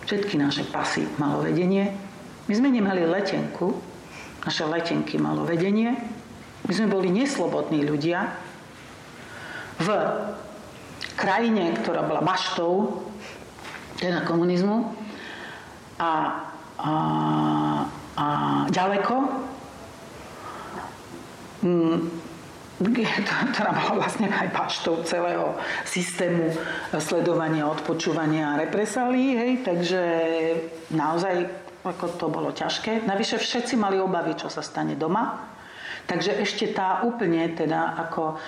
Všetky 0.09 0.39
naše 0.39 0.65
pasy 0.65 1.05
malo 1.21 1.45
vedenie. 1.45 1.93
My 2.47 2.53
sme 2.55 2.71
nemali 2.73 3.03
letenku, 3.05 3.75
naše 4.47 4.63
letenky 4.65 5.19
malo 5.19 5.43
vedenie. 5.43 6.16
My 6.67 6.73
sme 6.75 6.91
boli 6.91 7.07
neslobodní 7.07 7.87
ľudia 7.87 8.27
v 9.79 9.87
krajine, 11.15 11.71
ktorá 11.79 12.03
bola 12.03 12.19
baštou 12.19 13.07
teda 13.97 14.27
komunizmu 14.27 14.91
a, 15.97 16.11
a, 16.77 16.91
a 18.19 18.25
ďaleko, 18.67 19.15
mm, 21.63 21.97
ktorá 23.55 23.71
bola 23.73 24.03
vlastne 24.03 24.27
aj 24.27 24.51
baštou 24.51 25.07
celého 25.07 25.55
systému 25.87 26.51
sledovania, 26.99 27.65
odpočúvania 27.71 28.53
a 28.53 28.59
represálí, 28.59 29.39
hej, 29.39 29.51
takže 29.63 30.03
naozaj 30.91 31.47
ako 31.87 32.07
to 32.19 32.27
bolo 32.27 32.51
ťažké. 32.51 33.07
Navyše 33.07 33.39
všetci 33.39 33.79
mali 33.79 33.95
obavy, 33.95 34.35
čo 34.35 34.51
sa 34.51 34.59
stane 34.59 34.99
doma 34.99 35.55
Takže 36.07 36.39
ešte 36.39 36.71
tá 36.71 37.03
úplne 37.03 37.51
teda 37.51 37.99
ako, 38.07 38.39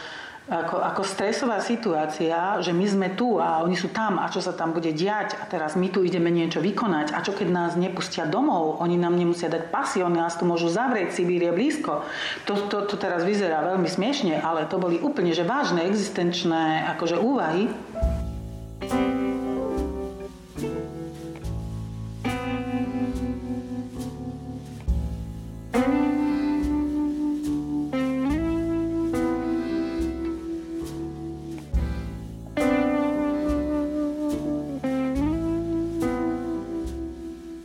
ako, 0.47 0.79
ako 0.79 1.01
stresová 1.03 1.59
situácia, 1.59 2.55
že 2.63 2.71
my 2.71 2.85
sme 2.87 3.07
tu 3.19 3.35
a 3.35 3.59
oni 3.67 3.75
sú 3.75 3.91
tam 3.91 4.15
a 4.15 4.31
čo 4.31 4.39
sa 4.39 4.55
tam 4.55 4.71
bude 4.71 4.95
diať 4.95 5.35
a 5.35 5.43
teraz 5.43 5.75
my 5.75 5.91
tu 5.91 6.01
ideme 6.01 6.31
niečo 6.31 6.63
vykonať 6.63 7.11
a 7.11 7.19
čo 7.19 7.35
keď 7.35 7.47
nás 7.51 7.71
nepustia 7.75 8.23
domov, 8.23 8.79
oni 8.79 8.95
nám 8.95 9.19
nemusia 9.19 9.51
dať 9.51 9.67
pasy, 9.67 9.99
oni 9.99 10.23
nás 10.23 10.39
tu 10.39 10.47
môžu 10.47 10.71
zavrieť, 10.71 11.11
Sibír 11.11 11.51
je 11.51 11.53
blízko. 11.53 12.07
To, 12.47 12.53
to, 12.71 12.87
to 12.87 12.95
teraz 12.95 13.27
vyzerá 13.27 13.59
veľmi 13.75 13.91
smiešne, 13.91 14.39
ale 14.39 14.63
to 14.71 14.79
boli 14.79 15.03
úplne 15.03 15.35
že 15.35 15.43
vážne 15.43 15.83
existenčné 15.83 16.87
akože 16.95 17.19
úvahy. 17.19 17.67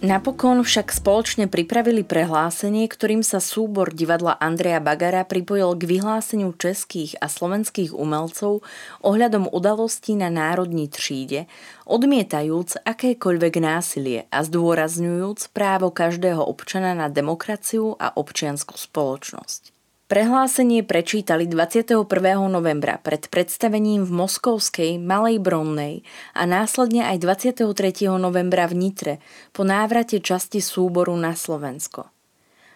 Napokon 0.04 0.60
však 0.60 0.92
spoločne 0.92 1.48
pripravili 1.48 2.04
prehlásenie, 2.04 2.84
ktorým 2.92 3.24
sa 3.24 3.40
súbor 3.40 3.88
divadla 3.88 4.36
Andreja 4.36 4.76
Bagara 4.76 5.24
pripojil 5.24 5.72
k 5.80 5.88
vyhláseniu 5.96 6.52
českých 6.52 7.16
a 7.24 7.32
slovenských 7.32 7.96
umelcov 7.96 8.60
ohľadom 9.00 9.48
udalostí 9.48 10.12
na 10.12 10.28
národní 10.28 10.92
tříde, 10.92 11.48
odmietajúc 11.88 12.84
akékoľvek 12.84 13.54
násilie 13.64 14.28
a 14.28 14.44
zdôrazňujúc 14.44 15.48
právo 15.56 15.88
každého 15.88 16.44
občana 16.44 16.92
na 16.92 17.08
demokraciu 17.08 17.96
a 17.96 18.12
občianskú 18.12 18.76
spoločnosť. 18.76 19.73
Prehlásenie 20.14 20.86
prečítali 20.86 21.42
21. 21.50 22.06
novembra 22.46 23.02
pred 23.02 23.26
predstavením 23.26 24.06
v 24.06 24.14
Moskovskej 24.14 25.02
Malej 25.02 25.42
Bronnej 25.42 26.06
a 26.38 26.46
následne 26.46 27.02
aj 27.02 27.18
23. 27.50 27.74
novembra 28.14 28.70
v 28.70 28.78
Nitre 28.78 29.14
po 29.50 29.66
návrate 29.66 30.22
časti 30.22 30.62
súboru 30.62 31.18
na 31.18 31.34
Slovensko. 31.34 32.14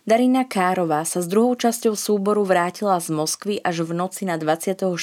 Darina 0.03 0.51
Kárová 0.51 1.07
sa 1.07 1.23
s 1.23 1.31
druhou 1.31 1.55
časťou 1.55 1.95
súboru 1.95 2.43
vrátila 2.43 2.99
z 2.99 3.15
Moskvy 3.15 3.63
až 3.63 3.87
v 3.87 3.95
noci 3.95 4.27
na 4.27 4.35
24. 4.35 4.99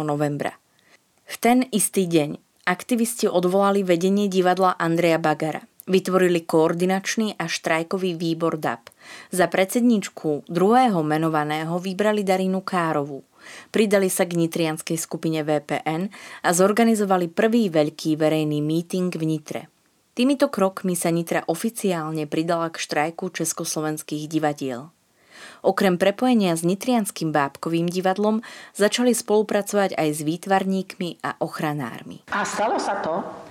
novembra. 0.00 0.56
V 1.28 1.36
ten 1.36 1.68
istý 1.68 2.08
deň 2.08 2.64
aktivisti 2.64 3.28
odvolali 3.28 3.84
vedenie 3.84 4.32
divadla 4.32 4.72
Andreja 4.80 5.20
Bagara– 5.20 5.68
Vytvorili 5.84 6.48
koordinačný 6.48 7.36
a 7.36 7.44
štrajkový 7.44 8.16
výbor 8.16 8.56
DAP. 8.56 8.88
Za 9.28 9.52
predsedničku 9.52 10.48
druhého 10.48 11.04
menovaného 11.04 11.76
vybrali 11.76 12.24
Darinu 12.24 12.64
Károvú. 12.64 13.20
Pridali 13.68 14.08
sa 14.08 14.24
k 14.24 14.32
nitrianskej 14.40 14.96
skupine 14.96 15.44
VPN 15.44 16.08
a 16.40 16.48
zorganizovali 16.56 17.28
prvý 17.28 17.68
veľký 17.68 18.16
verejný 18.16 18.64
míting 18.64 19.12
v 19.12 19.24
Nitre. 19.28 19.62
Týmito 20.16 20.48
krokmi 20.48 20.96
sa 20.96 21.12
Nitra 21.12 21.44
oficiálne 21.52 22.24
pridala 22.24 22.72
k 22.72 22.80
štrajku 22.80 23.28
československých 23.36 24.24
divadiel. 24.24 24.88
Okrem 25.60 26.00
prepojenia 26.00 26.56
s 26.56 26.64
Nitrianským 26.64 27.28
bábkovým 27.28 27.92
divadlom 27.92 28.40
začali 28.72 29.12
spolupracovať 29.12 29.92
aj 30.00 30.08
s 30.16 30.20
výtvarníkmi 30.24 31.20
a 31.20 31.36
ochranármi. 31.44 32.24
A 32.32 32.44
stalo 32.48 32.80
sa 32.80 33.04
to, 33.04 33.43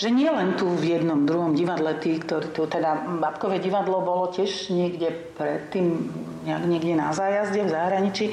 že 0.00 0.08
nie 0.08 0.32
len 0.32 0.56
tu 0.56 0.64
v 0.64 0.96
jednom, 0.96 1.28
druhom 1.28 1.52
divadle, 1.52 1.92
tí, 2.00 2.16
ktorí 2.16 2.56
tu, 2.56 2.64
teda 2.64 3.20
Babkové 3.20 3.60
divadlo 3.60 4.00
bolo 4.00 4.32
tiež 4.32 4.72
niekde 4.72 5.12
predtým, 5.36 6.08
niekde 6.48 6.96
na 6.96 7.12
zájazde 7.12 7.68
v 7.68 7.74
zahraničí, 7.76 8.32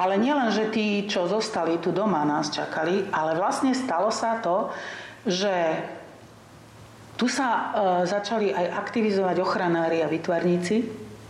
ale 0.00 0.16
nie 0.16 0.32
len, 0.32 0.48
že 0.48 0.72
tí, 0.72 1.04
čo 1.04 1.28
zostali 1.28 1.76
tu 1.76 1.92
doma, 1.92 2.24
nás 2.24 2.48
čakali, 2.48 3.12
ale 3.12 3.36
vlastne 3.36 3.76
stalo 3.76 4.08
sa 4.08 4.40
to, 4.40 4.72
že 5.28 5.52
tu 7.20 7.28
sa 7.28 7.48
e, 7.52 7.62
začali 8.08 8.56
aj 8.56 8.88
aktivizovať 8.88 9.36
ochranári 9.44 10.00
a 10.00 10.08
vytvarníci, 10.08 10.76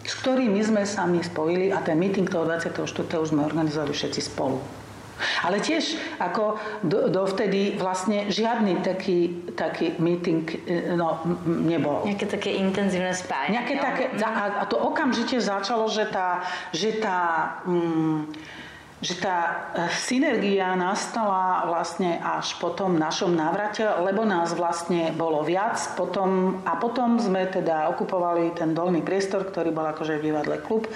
s 0.06 0.12
ktorými 0.22 0.62
sme 0.62 0.86
sami 0.86 1.18
spojili 1.18 1.74
a 1.74 1.82
ten 1.82 1.98
meeting 1.98 2.30
toho 2.30 2.46
24. 2.46 2.78
už 2.94 3.34
sme 3.34 3.42
organizovali 3.42 3.90
všetci 3.90 4.20
spolu. 4.22 4.83
Ale 5.46 5.62
tiež 5.62 5.96
ako 6.18 6.58
do, 6.82 7.08
dovtedy 7.10 7.78
vlastne 7.78 8.28
žiadny 8.28 8.82
taký, 8.82 9.50
taký 9.54 9.94
meeting 10.02 10.44
e, 10.66 10.94
no, 10.94 11.22
nebol. 11.46 12.02
Nejaké 12.06 12.26
také 12.26 12.50
intenzívne 12.58 13.14
spájanie. 13.14 13.60
Nejaké 13.60 13.74
také, 13.78 14.04
a, 14.20 14.62
a 14.62 14.64
to 14.66 14.76
okamžite 14.80 15.38
začalo, 15.38 15.86
že 15.86 16.10
tá, 16.10 16.42
že 16.74 16.98
tá 16.98 17.20
mm, 17.66 18.20
že 19.02 19.18
tá 19.18 19.38
e, 19.74 19.90
synergia 19.90 20.78
nastala 20.78 21.66
vlastne 21.66 22.22
až 22.22 22.54
po 22.62 22.70
tom 22.70 22.94
našom 22.94 23.34
návrate, 23.34 23.82
lebo 23.82 24.22
nás 24.22 24.54
vlastne 24.54 25.10
bolo 25.18 25.42
viac 25.42 25.76
potom, 25.98 26.62
a 26.62 26.78
potom 26.78 27.18
sme 27.18 27.50
teda 27.50 27.90
okupovali 27.90 28.54
ten 28.54 28.70
dolný 28.70 29.02
priestor, 29.02 29.50
ktorý 29.50 29.74
bol 29.74 29.84
akože 29.90 30.22
v 30.22 30.30
divadle 30.30 30.56
klub. 30.62 30.86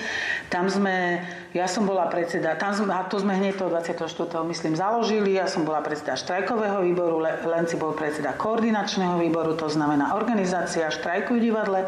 Tam 0.47 0.71
sme, 0.71 1.27
ja 1.51 1.67
som 1.67 1.85
bola 1.91 2.07
predseda, 2.07 2.55
tam 2.55 2.71
sme, 2.71 2.95
a 2.95 3.03
to 3.03 3.19
sme 3.19 3.35
hneď 3.35 3.59
toho 3.59 3.75
24. 3.75 4.07
myslím 4.47 4.79
založili, 4.79 5.35
ja 5.35 5.51
som 5.51 5.67
bola 5.67 5.83
predseda 5.83 6.15
štrajkového 6.15 6.87
výboru, 6.87 7.19
Lenci 7.45 7.75
bol 7.75 7.99
predseda 7.99 8.31
koordinačného 8.39 9.19
výboru, 9.19 9.59
to 9.59 9.67
znamená 9.67 10.15
organizácia 10.15 10.87
štrajku 10.87 11.35
v 11.35 11.51
divadle. 11.51 11.81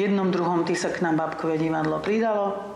Jednom, 0.00 0.32
druhom, 0.32 0.64
ty 0.64 0.72
sa 0.72 0.88
k 0.88 1.04
nám 1.04 1.20
babkové 1.20 1.60
divadlo 1.60 2.00
pridalo. 2.00 2.71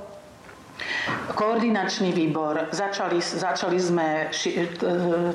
Koordinačný 1.34 2.12
výbor. 2.12 2.72
Začali, 2.72 3.20
začali 3.20 3.78
sme, 3.80 4.32
e, 4.32 4.62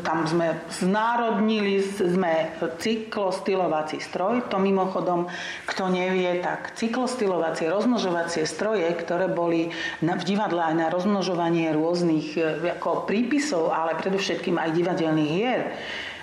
tam 0.02 0.26
sme 0.26 0.64
znárodnili 0.70 1.82
sme 1.84 2.58
cyklostylovací 2.82 4.02
stroj. 4.02 4.48
To 4.50 4.58
mimochodom, 4.58 5.30
kto 5.70 5.92
nevie, 5.92 6.42
tak 6.42 6.74
cyklostylovacie, 6.78 7.70
rozmnožovacie 7.70 8.48
stroje, 8.48 8.88
ktoré 8.98 9.30
boli 9.30 9.70
v 10.02 10.24
divadle 10.26 10.62
aj 10.62 10.76
na 10.78 10.88
rozmnožovanie 10.90 11.74
rôznych 11.76 12.28
e, 12.38 12.42
ako 12.82 13.06
prípisov, 13.06 13.70
ale 13.70 14.00
predovšetkým 14.00 14.58
aj 14.58 14.70
divadelných 14.74 15.32
hier, 15.32 15.62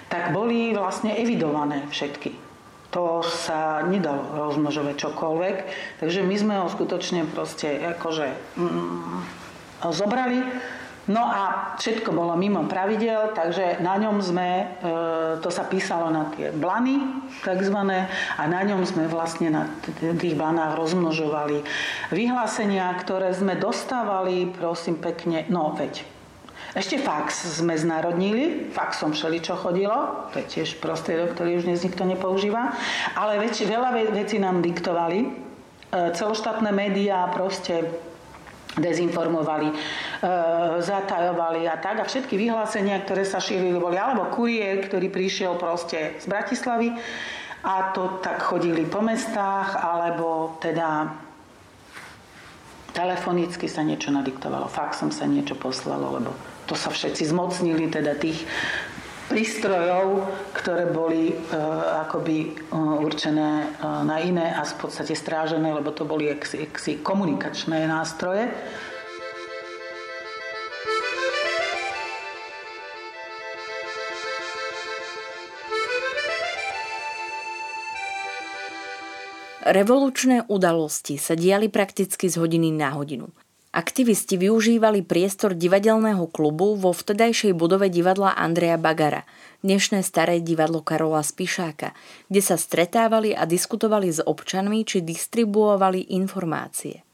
tak 0.08 0.32
boli 0.32 0.72
vlastne 0.72 1.12
evidované 1.20 1.84
všetky 1.92 2.47
to 2.99 3.22
sa 3.22 3.86
nedalo 3.86 4.51
rozmnožovať 4.51 4.99
čokoľvek. 4.99 5.57
Takže 6.03 6.26
my 6.26 6.34
sme 6.34 6.55
ho 6.59 6.66
skutočne 6.66 7.30
proste 7.30 7.78
akože 7.94 8.26
mm, 8.59 9.22
zobrali. 9.94 10.42
No 11.09 11.24
a 11.24 11.72
všetko 11.80 12.12
bolo 12.12 12.36
mimo 12.36 12.68
pravidel, 12.68 13.32
takže 13.32 13.80
na 13.80 13.96
ňom 13.96 14.20
sme, 14.20 14.49
e, 14.61 14.64
to 15.40 15.49
sa 15.49 15.64
písalo 15.64 16.12
na 16.12 16.28
tie 16.36 16.53
blany 16.53 17.01
takzvané 17.40 18.12
a 18.36 18.44
na 18.44 18.61
ňom 18.61 18.84
sme 18.84 19.09
vlastne 19.09 19.49
na 19.49 19.72
tých 19.96 20.36
blanách 20.36 20.76
rozmnožovali 20.76 21.64
vyhlásenia, 22.12 22.92
ktoré 23.01 23.32
sme 23.32 23.57
dostávali, 23.57 24.53
prosím 24.53 25.01
pekne, 25.01 25.49
no 25.49 25.72
veď, 25.72 26.05
ešte 26.79 27.03
fax 27.03 27.59
sme 27.59 27.74
znárodnili, 27.74 28.70
faxom 28.70 29.11
všeličo 29.11 29.59
chodilo, 29.59 30.31
to 30.31 30.39
je 30.39 30.47
tiež 30.47 30.79
prostriedok, 30.79 31.35
ktorý 31.35 31.59
už 31.59 31.66
dnes 31.66 31.83
nikto 31.83 32.07
nepoužíva, 32.07 32.70
ale 33.18 33.43
väč, 33.43 33.66
veľa 33.66 34.14
vecí 34.14 34.39
nám 34.39 34.62
diktovali, 34.62 35.26
e, 35.26 35.29
celoštátne 36.14 36.70
médiá 36.70 37.26
proste 37.35 37.83
dezinformovali, 38.79 39.68
e, 39.68 39.76
zatajovali 40.79 41.66
a 41.66 41.83
tak. 41.83 41.99
A 41.99 42.05
všetky 42.07 42.39
vyhlásenia, 42.39 43.03
ktoré 43.03 43.26
sa 43.26 43.43
šírili, 43.43 43.74
boli 43.74 43.99
alebo 43.99 44.31
kuriér, 44.31 44.87
ktorý 44.87 45.11
prišiel 45.11 45.59
proste 45.59 46.14
z 46.22 46.31
Bratislavy 46.31 46.95
a 47.66 47.91
to 47.91 48.22
tak 48.22 48.39
chodili 48.39 48.87
po 48.87 49.03
mestách, 49.03 49.74
alebo 49.74 50.55
teda 50.62 51.11
telefonicky 52.95 53.66
sa 53.66 53.83
niečo 53.83 54.14
nadiktovalo, 54.14 54.70
faxom 54.70 55.11
sa 55.11 55.26
niečo 55.26 55.59
poslalo, 55.59 56.22
lebo 56.22 56.31
to 56.68 56.76
sa 56.76 56.92
všetci 56.92 57.32
zmocnili 57.32 57.88
teda 57.88 58.12
tých 58.20 58.44
prístrojov, 59.32 60.24
ktoré 60.52 60.88
boli 60.88 61.32
e, 61.32 61.34
akoby 62.04 62.36
e, 62.44 62.50
určené 62.76 63.48
e, 63.64 63.66
na 64.04 64.16
iné 64.20 64.52
a 64.56 64.64
v 64.64 64.76
podstate 64.76 65.12
strážené, 65.12 65.68
lebo 65.72 65.92
to 65.92 66.08
boli 66.08 66.32
eksi, 66.32 66.68
eksi 66.68 67.00
komunikačné 67.00 67.88
nástroje. 67.88 68.48
Revolučné 79.68 80.48
udalosti 80.48 81.20
sa 81.20 81.36
diali 81.36 81.68
prakticky 81.68 82.32
z 82.32 82.40
hodiny 82.40 82.72
na 82.72 82.96
hodinu. 82.96 83.28
Aktivisti 83.79 84.35
využívali 84.35 85.07
priestor 85.07 85.55
divadelného 85.55 86.26
klubu 86.35 86.74
vo 86.74 86.91
vtedajšej 86.91 87.55
budove 87.55 87.87
divadla 87.87 88.35
Andreja 88.35 88.74
Bagara, 88.74 89.22
dnešné 89.62 90.03
staré 90.03 90.43
divadlo 90.43 90.83
Karola 90.83 91.22
Spišáka, 91.22 91.95
kde 92.26 92.43
sa 92.43 92.59
stretávali 92.59 93.39
a 93.39 93.47
diskutovali 93.47 94.11
s 94.11 94.18
občanmi 94.18 94.83
či 94.83 94.99
distribuovali 95.07 96.11
informácie. 96.18 97.07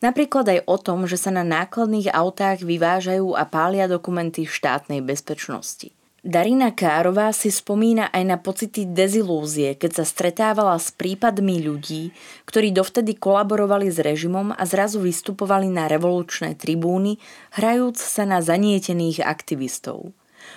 Napríklad 0.00 0.48
aj 0.56 0.60
o 0.64 0.76
tom, 0.80 1.04
že 1.04 1.20
sa 1.20 1.28
na 1.28 1.44
nákladných 1.44 2.08
autách 2.08 2.64
vyvážajú 2.64 3.36
a 3.36 3.44
pália 3.44 3.84
dokumenty 3.84 4.48
štátnej 4.48 5.04
bezpečnosti. 5.04 5.92
Darina 6.26 6.74
Kárová 6.74 7.30
si 7.30 7.54
spomína 7.54 8.10
aj 8.10 8.22
na 8.26 8.34
pocity 8.34 8.82
dezilúzie, 8.82 9.78
keď 9.78 10.02
sa 10.02 10.04
stretávala 10.04 10.74
s 10.74 10.90
prípadmi 10.90 11.62
ľudí, 11.62 12.10
ktorí 12.50 12.74
dovtedy 12.74 13.14
kolaborovali 13.14 13.86
s 13.86 14.02
režimom 14.02 14.50
a 14.50 14.62
zrazu 14.66 14.98
vystupovali 14.98 15.70
na 15.70 15.86
revolučné 15.86 16.58
tribúny, 16.58 17.22
hrajúc 17.54 18.02
sa 18.02 18.26
na 18.26 18.42
zanietených 18.42 19.22
aktivistov. 19.22 20.10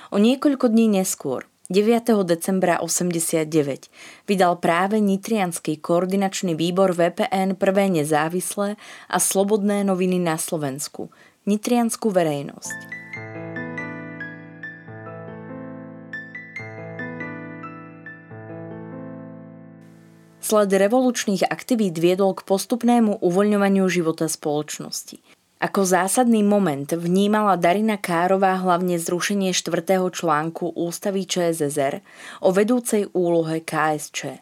O 0.09 0.17
niekoľko 0.17 0.74
dní 0.74 0.89
neskôr, 0.89 1.45
9. 1.70 2.17
decembra 2.26 2.82
89 2.82 3.45
vydal 4.26 4.57
práve 4.57 4.97
Nitrianský 4.97 5.78
koordinačný 5.78 6.57
výbor 6.57 6.97
VPN 6.97 7.53
prvé 7.53 7.93
nezávislé 7.93 8.74
a 9.05 9.17
slobodné 9.22 9.86
noviny 9.86 10.17
na 10.17 10.41
Slovensku, 10.41 11.13
Nitriansku 11.45 12.09
verejnosť. 12.09 12.98
Sled 20.49 20.73
revolučných 20.73 21.45
aktivít 21.45 22.01
viedol 22.01 22.33
k 22.33 22.41
postupnému 22.41 23.21
uvoľňovaniu 23.21 23.85
života 23.85 24.25
spoločnosti. 24.25 25.21
Ako 25.61 25.85
zásadný 25.85 26.41
moment 26.41 26.89
vnímala 26.89 27.53
Darina 27.53 28.01
Kárová 28.01 28.57
hlavne 28.57 28.97
zrušenie 28.97 29.53
štvrtého 29.53 30.09
článku 30.09 30.73
Ústavy 30.73 31.29
ČSSR 31.29 32.01
o 32.41 32.49
vedúcej 32.49 33.13
úlohe 33.13 33.61
KSČ. 33.61 34.41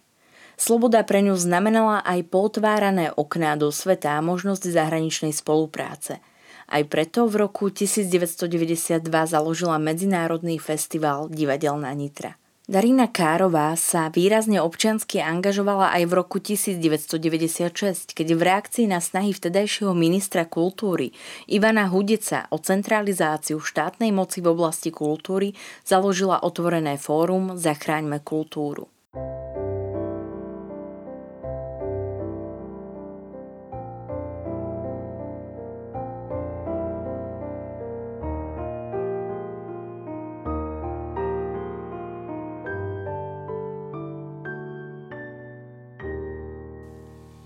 Sloboda 0.55 1.03
pre 1.03 1.27
ňu 1.27 1.35
znamenala 1.35 1.99
aj 2.07 2.23
potvárané 2.31 3.11
okná 3.11 3.59
do 3.59 3.67
sveta 3.67 4.15
a 4.15 4.23
možnosť 4.23 4.63
zahraničnej 4.63 5.35
spolupráce. 5.35 6.23
Aj 6.71 6.87
preto 6.87 7.27
v 7.27 7.43
roku 7.43 7.67
1992 7.67 9.03
založila 9.11 9.75
Medzinárodný 9.75 10.55
festival 10.55 11.27
Divadelná 11.27 11.91
Nitra. 11.91 12.39
Darina 12.68 13.07
Kárová 13.07 13.80
sa 13.80 14.11
výrazne 14.11 14.59
občiansky 14.59 15.24
angažovala 15.24 15.95
aj 15.95 16.03
v 16.03 16.11
roku 16.11 16.43
1996, 16.43 18.11
keď 18.11 18.28
v 18.36 18.41
reakcii 18.43 18.91
na 18.91 18.99
snahy 18.99 19.32
vtedajšieho 19.32 19.95
ministra 19.95 20.43
kultúry 20.43 21.15
Ivana 21.47 21.88
Hudeca 21.88 22.51
o 22.51 22.59
centralizáciu 22.59 23.63
štátnej 23.63 24.11
moci 24.11 24.43
v 24.43 24.51
oblasti 24.51 24.91
kultúry 24.91 25.55
založila 25.88 26.43
otvorené 26.43 26.99
fórum 26.99 27.55
Zachráňme 27.55 28.20
kultúru. 28.20 28.91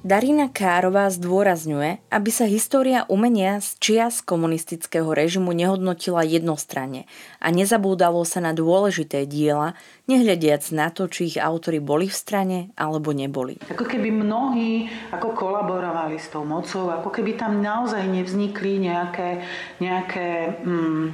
Darina 0.02 0.50
Kárová 0.50 1.14
zdôrazňuje, 1.14 2.02
aby 2.10 2.30
sa 2.34 2.50
história 2.50 3.06
umenia 3.06 3.62
z 3.62 3.78
čias 3.78 4.26
komunistického 4.26 5.06
režimu 5.14 5.54
nehodnotila 5.54 6.26
jednostranne 6.26 7.06
a 7.38 7.54
nezabúdalo 7.54 8.26
sa 8.26 8.42
na 8.42 8.50
dôležité 8.50 9.30
diela, 9.30 9.78
nehľadiac 10.10 10.66
na 10.74 10.90
to, 10.90 11.06
či 11.06 11.30
ich 11.30 11.38
autory 11.38 11.78
boli 11.78 12.10
v 12.10 12.18
strane 12.18 12.58
alebo 12.74 13.14
neboli. 13.14 13.62
Ako 13.70 13.86
keby 13.86 14.10
mnohí 14.10 14.90
ako 15.14 15.38
kolaborovali 15.38 16.18
s 16.18 16.34
tou 16.34 16.50
mocou, 16.50 16.90
ako 16.90 17.14
keby 17.14 17.38
tam 17.38 17.62
naozaj 17.62 18.02
nevznikli 18.02 18.82
nejaké, 18.82 19.46
nejaké 19.78 20.58
hmm, 20.66 21.14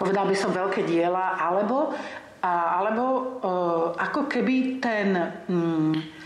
povedal 0.00 0.24
by 0.24 0.32
som 0.32 0.56
veľké 0.56 0.88
diela, 0.88 1.36
alebo, 1.36 1.92
a, 2.40 2.80
alebo 2.80 3.04
uh, 3.44 3.92
ako 4.00 4.32
keby 4.32 4.80
ten... 4.80 5.12
Hmm, 5.44 6.19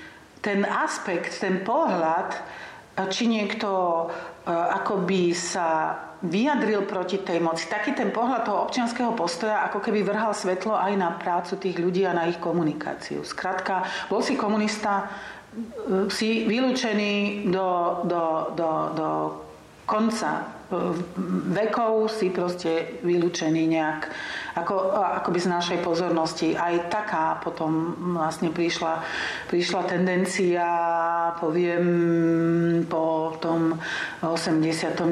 ten 0.44 0.60
aspekt, 0.68 1.40
ten 1.40 1.64
pohľad, 1.64 2.36
či 3.08 3.26
niekto 3.26 3.68
e, 3.74 4.04
akoby 4.52 5.34
sa 5.34 5.98
vyjadril 6.22 6.86
proti 6.86 7.18
tej 7.24 7.42
moci. 7.42 7.66
Taký 7.66 7.96
ten 7.96 8.14
pohľad 8.14 8.46
toho 8.46 8.68
občianského 8.68 9.16
postoja, 9.18 9.66
ako 9.66 9.82
keby 9.82 10.06
vrhal 10.06 10.30
svetlo 10.30 10.78
aj 10.78 10.92
na 10.94 11.10
prácu 11.16 11.58
tých 11.58 11.80
ľudí 11.80 12.06
a 12.06 12.14
na 12.14 12.30
ich 12.30 12.38
komunikáciu. 12.38 13.26
Skrátka, 13.26 13.88
bol 14.06 14.22
si 14.22 14.38
komunista, 14.38 15.10
e, 15.50 16.06
si 16.12 16.46
vylúčený 16.46 17.48
do, 17.50 17.68
do, 18.06 18.22
do, 18.54 18.70
do 18.94 19.08
konca 19.88 20.53
vekov 21.52 22.08
si 22.08 22.32
proste 22.32 23.00
vylúčený 23.04 23.62
nejak 23.68 24.00
ako, 24.54 24.94
akoby 24.94 25.38
z 25.42 25.48
našej 25.50 25.78
pozornosti. 25.82 26.54
Aj 26.54 26.72
taká 26.86 27.42
potom 27.42 27.98
vlastne 28.14 28.54
prišla, 28.54 29.02
prišla 29.50 29.82
tendencia, 29.90 30.66
poviem, 31.42 31.84
po 32.86 33.34
tom 33.42 33.76
89. 34.22 35.02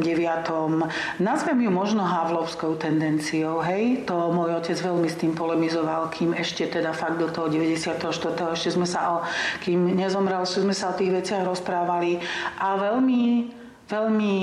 Nazvem 1.18 1.58
ju 1.58 1.70
možno 1.74 2.06
havlovskou 2.06 2.78
tendenciou, 2.78 3.58
hej? 3.66 4.06
To 4.06 4.30
môj 4.30 4.62
otec 4.62 4.78
veľmi 4.78 5.10
s 5.10 5.18
tým 5.18 5.34
polemizoval, 5.34 6.08
kým 6.14 6.38
ešte 6.38 6.70
teda 6.70 6.94
fakt 6.94 7.18
do 7.18 7.26
toho 7.28 7.50
94. 7.50 7.98
ešte 8.54 8.70
sme 8.70 8.86
sa 8.86 9.18
o, 9.18 9.26
kým 9.66 9.98
nezomrel, 9.98 10.46
ešte 10.46 10.62
sme 10.62 10.74
sa 10.74 10.94
o 10.94 10.98
tých 10.98 11.10
veciach 11.10 11.42
rozprávali 11.42 12.22
a 12.62 12.78
veľmi, 12.78 13.50
veľmi 13.90 14.34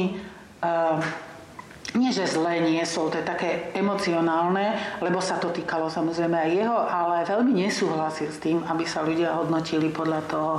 nie 1.98 2.14
že 2.14 2.30
zlé 2.30 2.62
niesol, 2.62 3.10
to 3.10 3.18
je 3.18 3.26
také 3.26 3.74
emocionálne, 3.74 4.78
lebo 5.02 5.18
sa 5.18 5.42
to 5.42 5.50
týkalo 5.50 5.90
samozrejme 5.90 6.38
aj 6.38 6.50
jeho, 6.54 6.78
ale 6.86 7.26
veľmi 7.26 7.66
nesúhlasil 7.66 8.30
s 8.30 8.38
tým, 8.38 8.62
aby 8.62 8.86
sa 8.86 9.02
ľudia 9.02 9.34
hodnotili 9.34 9.90
podľa 9.90 10.22
toho, 10.30 10.54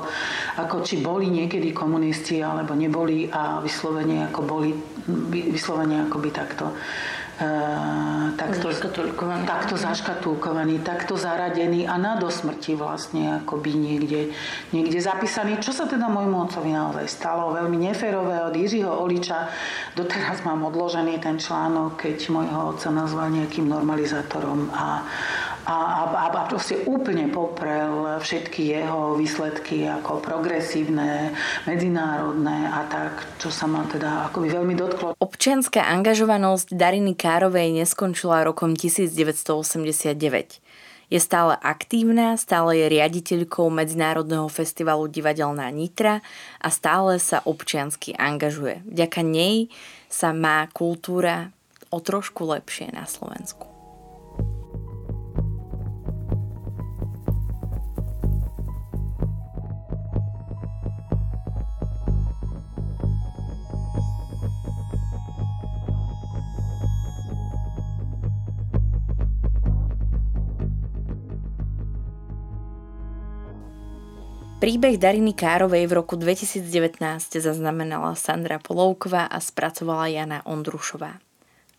ako 0.59 0.82
či 0.82 0.98
boli 0.98 1.30
niekedy 1.30 1.70
komunisti 1.70 2.42
alebo 2.42 2.74
neboli 2.74 3.30
a 3.30 3.62
vyslovene 3.62 4.26
ako 4.26 4.40
boli, 4.42 4.74
vyslovene 5.30 6.11
ako 6.11 6.16
by 6.18 6.30
takto 6.34 6.74
takto, 8.36 8.68
zaškatulkovaný. 8.68 9.43
takto 9.49 9.74
zaškatulkovaný, 9.80 10.74
takto 10.84 11.16
zaradený 11.16 11.88
a 11.88 11.97
na 11.97 12.20
dosmrti 12.20 12.76
vlastne 12.76 13.41
akoby 13.41 13.72
niekde, 13.72 14.20
niekde 14.76 15.01
zapísaný. 15.01 15.57
Čo 15.57 15.72
sa 15.72 15.84
teda 15.88 16.12
môjmu 16.12 16.36
otcovi 16.45 16.70
naozaj 16.76 17.09
stalo? 17.09 17.57
Veľmi 17.57 17.80
neférové 17.80 18.45
od 18.45 18.53
Jiřího 18.53 18.93
Oliča. 18.93 19.49
Doteraz 19.97 20.45
mám 20.45 20.68
odložený 20.68 21.16
ten 21.16 21.41
článok, 21.41 21.97
keď 21.97 22.28
môjho 22.28 22.76
otca 22.76 22.93
nazval 22.93 23.32
nejakým 23.32 23.64
normalizátorom 23.64 24.68
a, 24.76 25.01
a, 25.66 26.06
a, 26.08 26.28
a 26.32 26.42
proste 26.48 26.80
úplne 26.88 27.28
poprel 27.28 28.20
všetky 28.20 28.80
jeho 28.80 29.16
výsledky 29.16 29.84
ako 29.84 30.24
progresívne, 30.24 31.32
medzinárodné 31.68 32.68
a 32.70 32.86
tak, 32.88 33.26
čo 33.36 33.52
sa 33.52 33.68
ma 33.68 33.84
teda 33.84 34.32
akoby 34.32 34.48
veľmi 34.52 34.74
dotklo. 34.76 35.14
Občianská 35.20 35.84
angažovanosť 35.84 36.72
Dariny 36.72 37.12
Károvej 37.12 37.76
neskončila 37.76 38.44
rokom 38.44 38.72
1989. 38.72 40.61
Je 41.11 41.18
stále 41.18 41.58
aktívna, 41.58 42.38
stále 42.38 42.78
je 42.78 42.86
riaditeľkou 42.86 43.66
Medzinárodného 43.66 44.46
festivalu 44.46 45.11
Divadelná 45.11 45.66
Nitra 45.74 46.22
a 46.62 46.68
stále 46.70 47.18
sa 47.18 47.42
občiansky 47.42 48.14
angažuje. 48.14 48.86
Vďaka 48.86 49.20
nej 49.26 49.66
sa 50.06 50.30
má 50.30 50.70
kultúra 50.70 51.50
o 51.90 51.98
trošku 51.98 52.46
lepšie 52.46 52.94
na 52.94 53.11
Slovensku. 53.11 53.69
Príbeh 74.61 75.00
Dariny 75.00 75.32
Károvej 75.32 75.88
v 75.88 75.96
roku 75.96 76.20
2019 76.20 77.00
zaznamenala 77.40 78.12
Sandra 78.12 78.61
Polovková 78.61 79.24
a 79.24 79.40
spracovala 79.40 80.12
Jana 80.12 80.44
Ondrušová. 80.44 81.16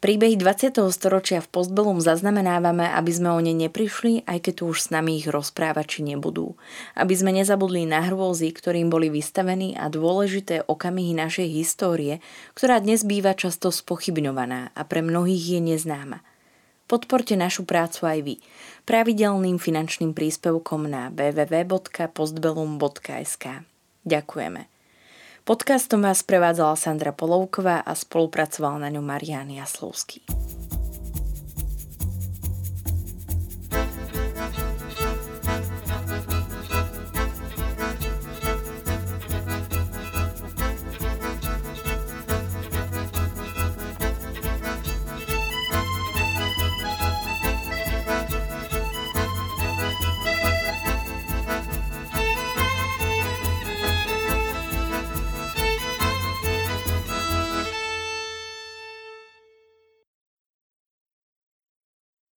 Príbehy 0.01 0.33
20. 0.33 0.81
storočia 0.89 1.45
v 1.45 1.47
Postbelum 1.53 2.01
zaznamenávame, 2.01 2.89
aby 2.89 3.11
sme 3.13 3.37
o 3.37 3.37
ne 3.37 3.53
neprišli, 3.53 4.25
aj 4.25 4.49
keď 4.49 4.53
tu 4.57 4.63
už 4.73 4.77
s 4.81 4.87
nami 4.89 5.21
ich 5.21 5.29
rozprávači 5.29 6.01
nebudú. 6.01 6.57
Aby 6.97 7.13
sme 7.13 7.37
nezabudli 7.37 7.85
na 7.85 8.01
hrôzy, 8.01 8.49
ktorým 8.49 8.89
boli 8.89 9.13
vystavení 9.13 9.77
a 9.77 9.85
dôležité 9.85 10.65
okamihy 10.65 11.13
našej 11.13 11.53
histórie, 11.53 12.17
ktorá 12.57 12.81
dnes 12.81 13.05
býva 13.05 13.37
často 13.37 13.69
spochybňovaná 13.69 14.73
a 14.73 14.81
pre 14.89 15.05
mnohých 15.05 15.53
je 15.53 15.59
neznáma. 15.61 16.25
Podporte 16.91 17.39
našu 17.39 17.63
prácu 17.63 18.03
aj 18.03 18.19
vy 18.19 18.35
pravidelným 18.83 19.63
finančným 19.63 20.11
príspevkom 20.11 20.91
na 20.91 21.07
www.postbellum.sk. 21.07 23.63
Ďakujeme. 24.03 24.67
Podcastom 25.47 26.03
vás 26.03 26.19
prevádzala 26.27 26.75
Sandra 26.75 27.15
Polovková 27.15 27.79
a 27.79 27.95
spolupracoval 27.95 28.83
na 28.83 28.91
ňu 28.91 28.99
Marian 28.99 29.47
Jaslovský. 29.47 30.19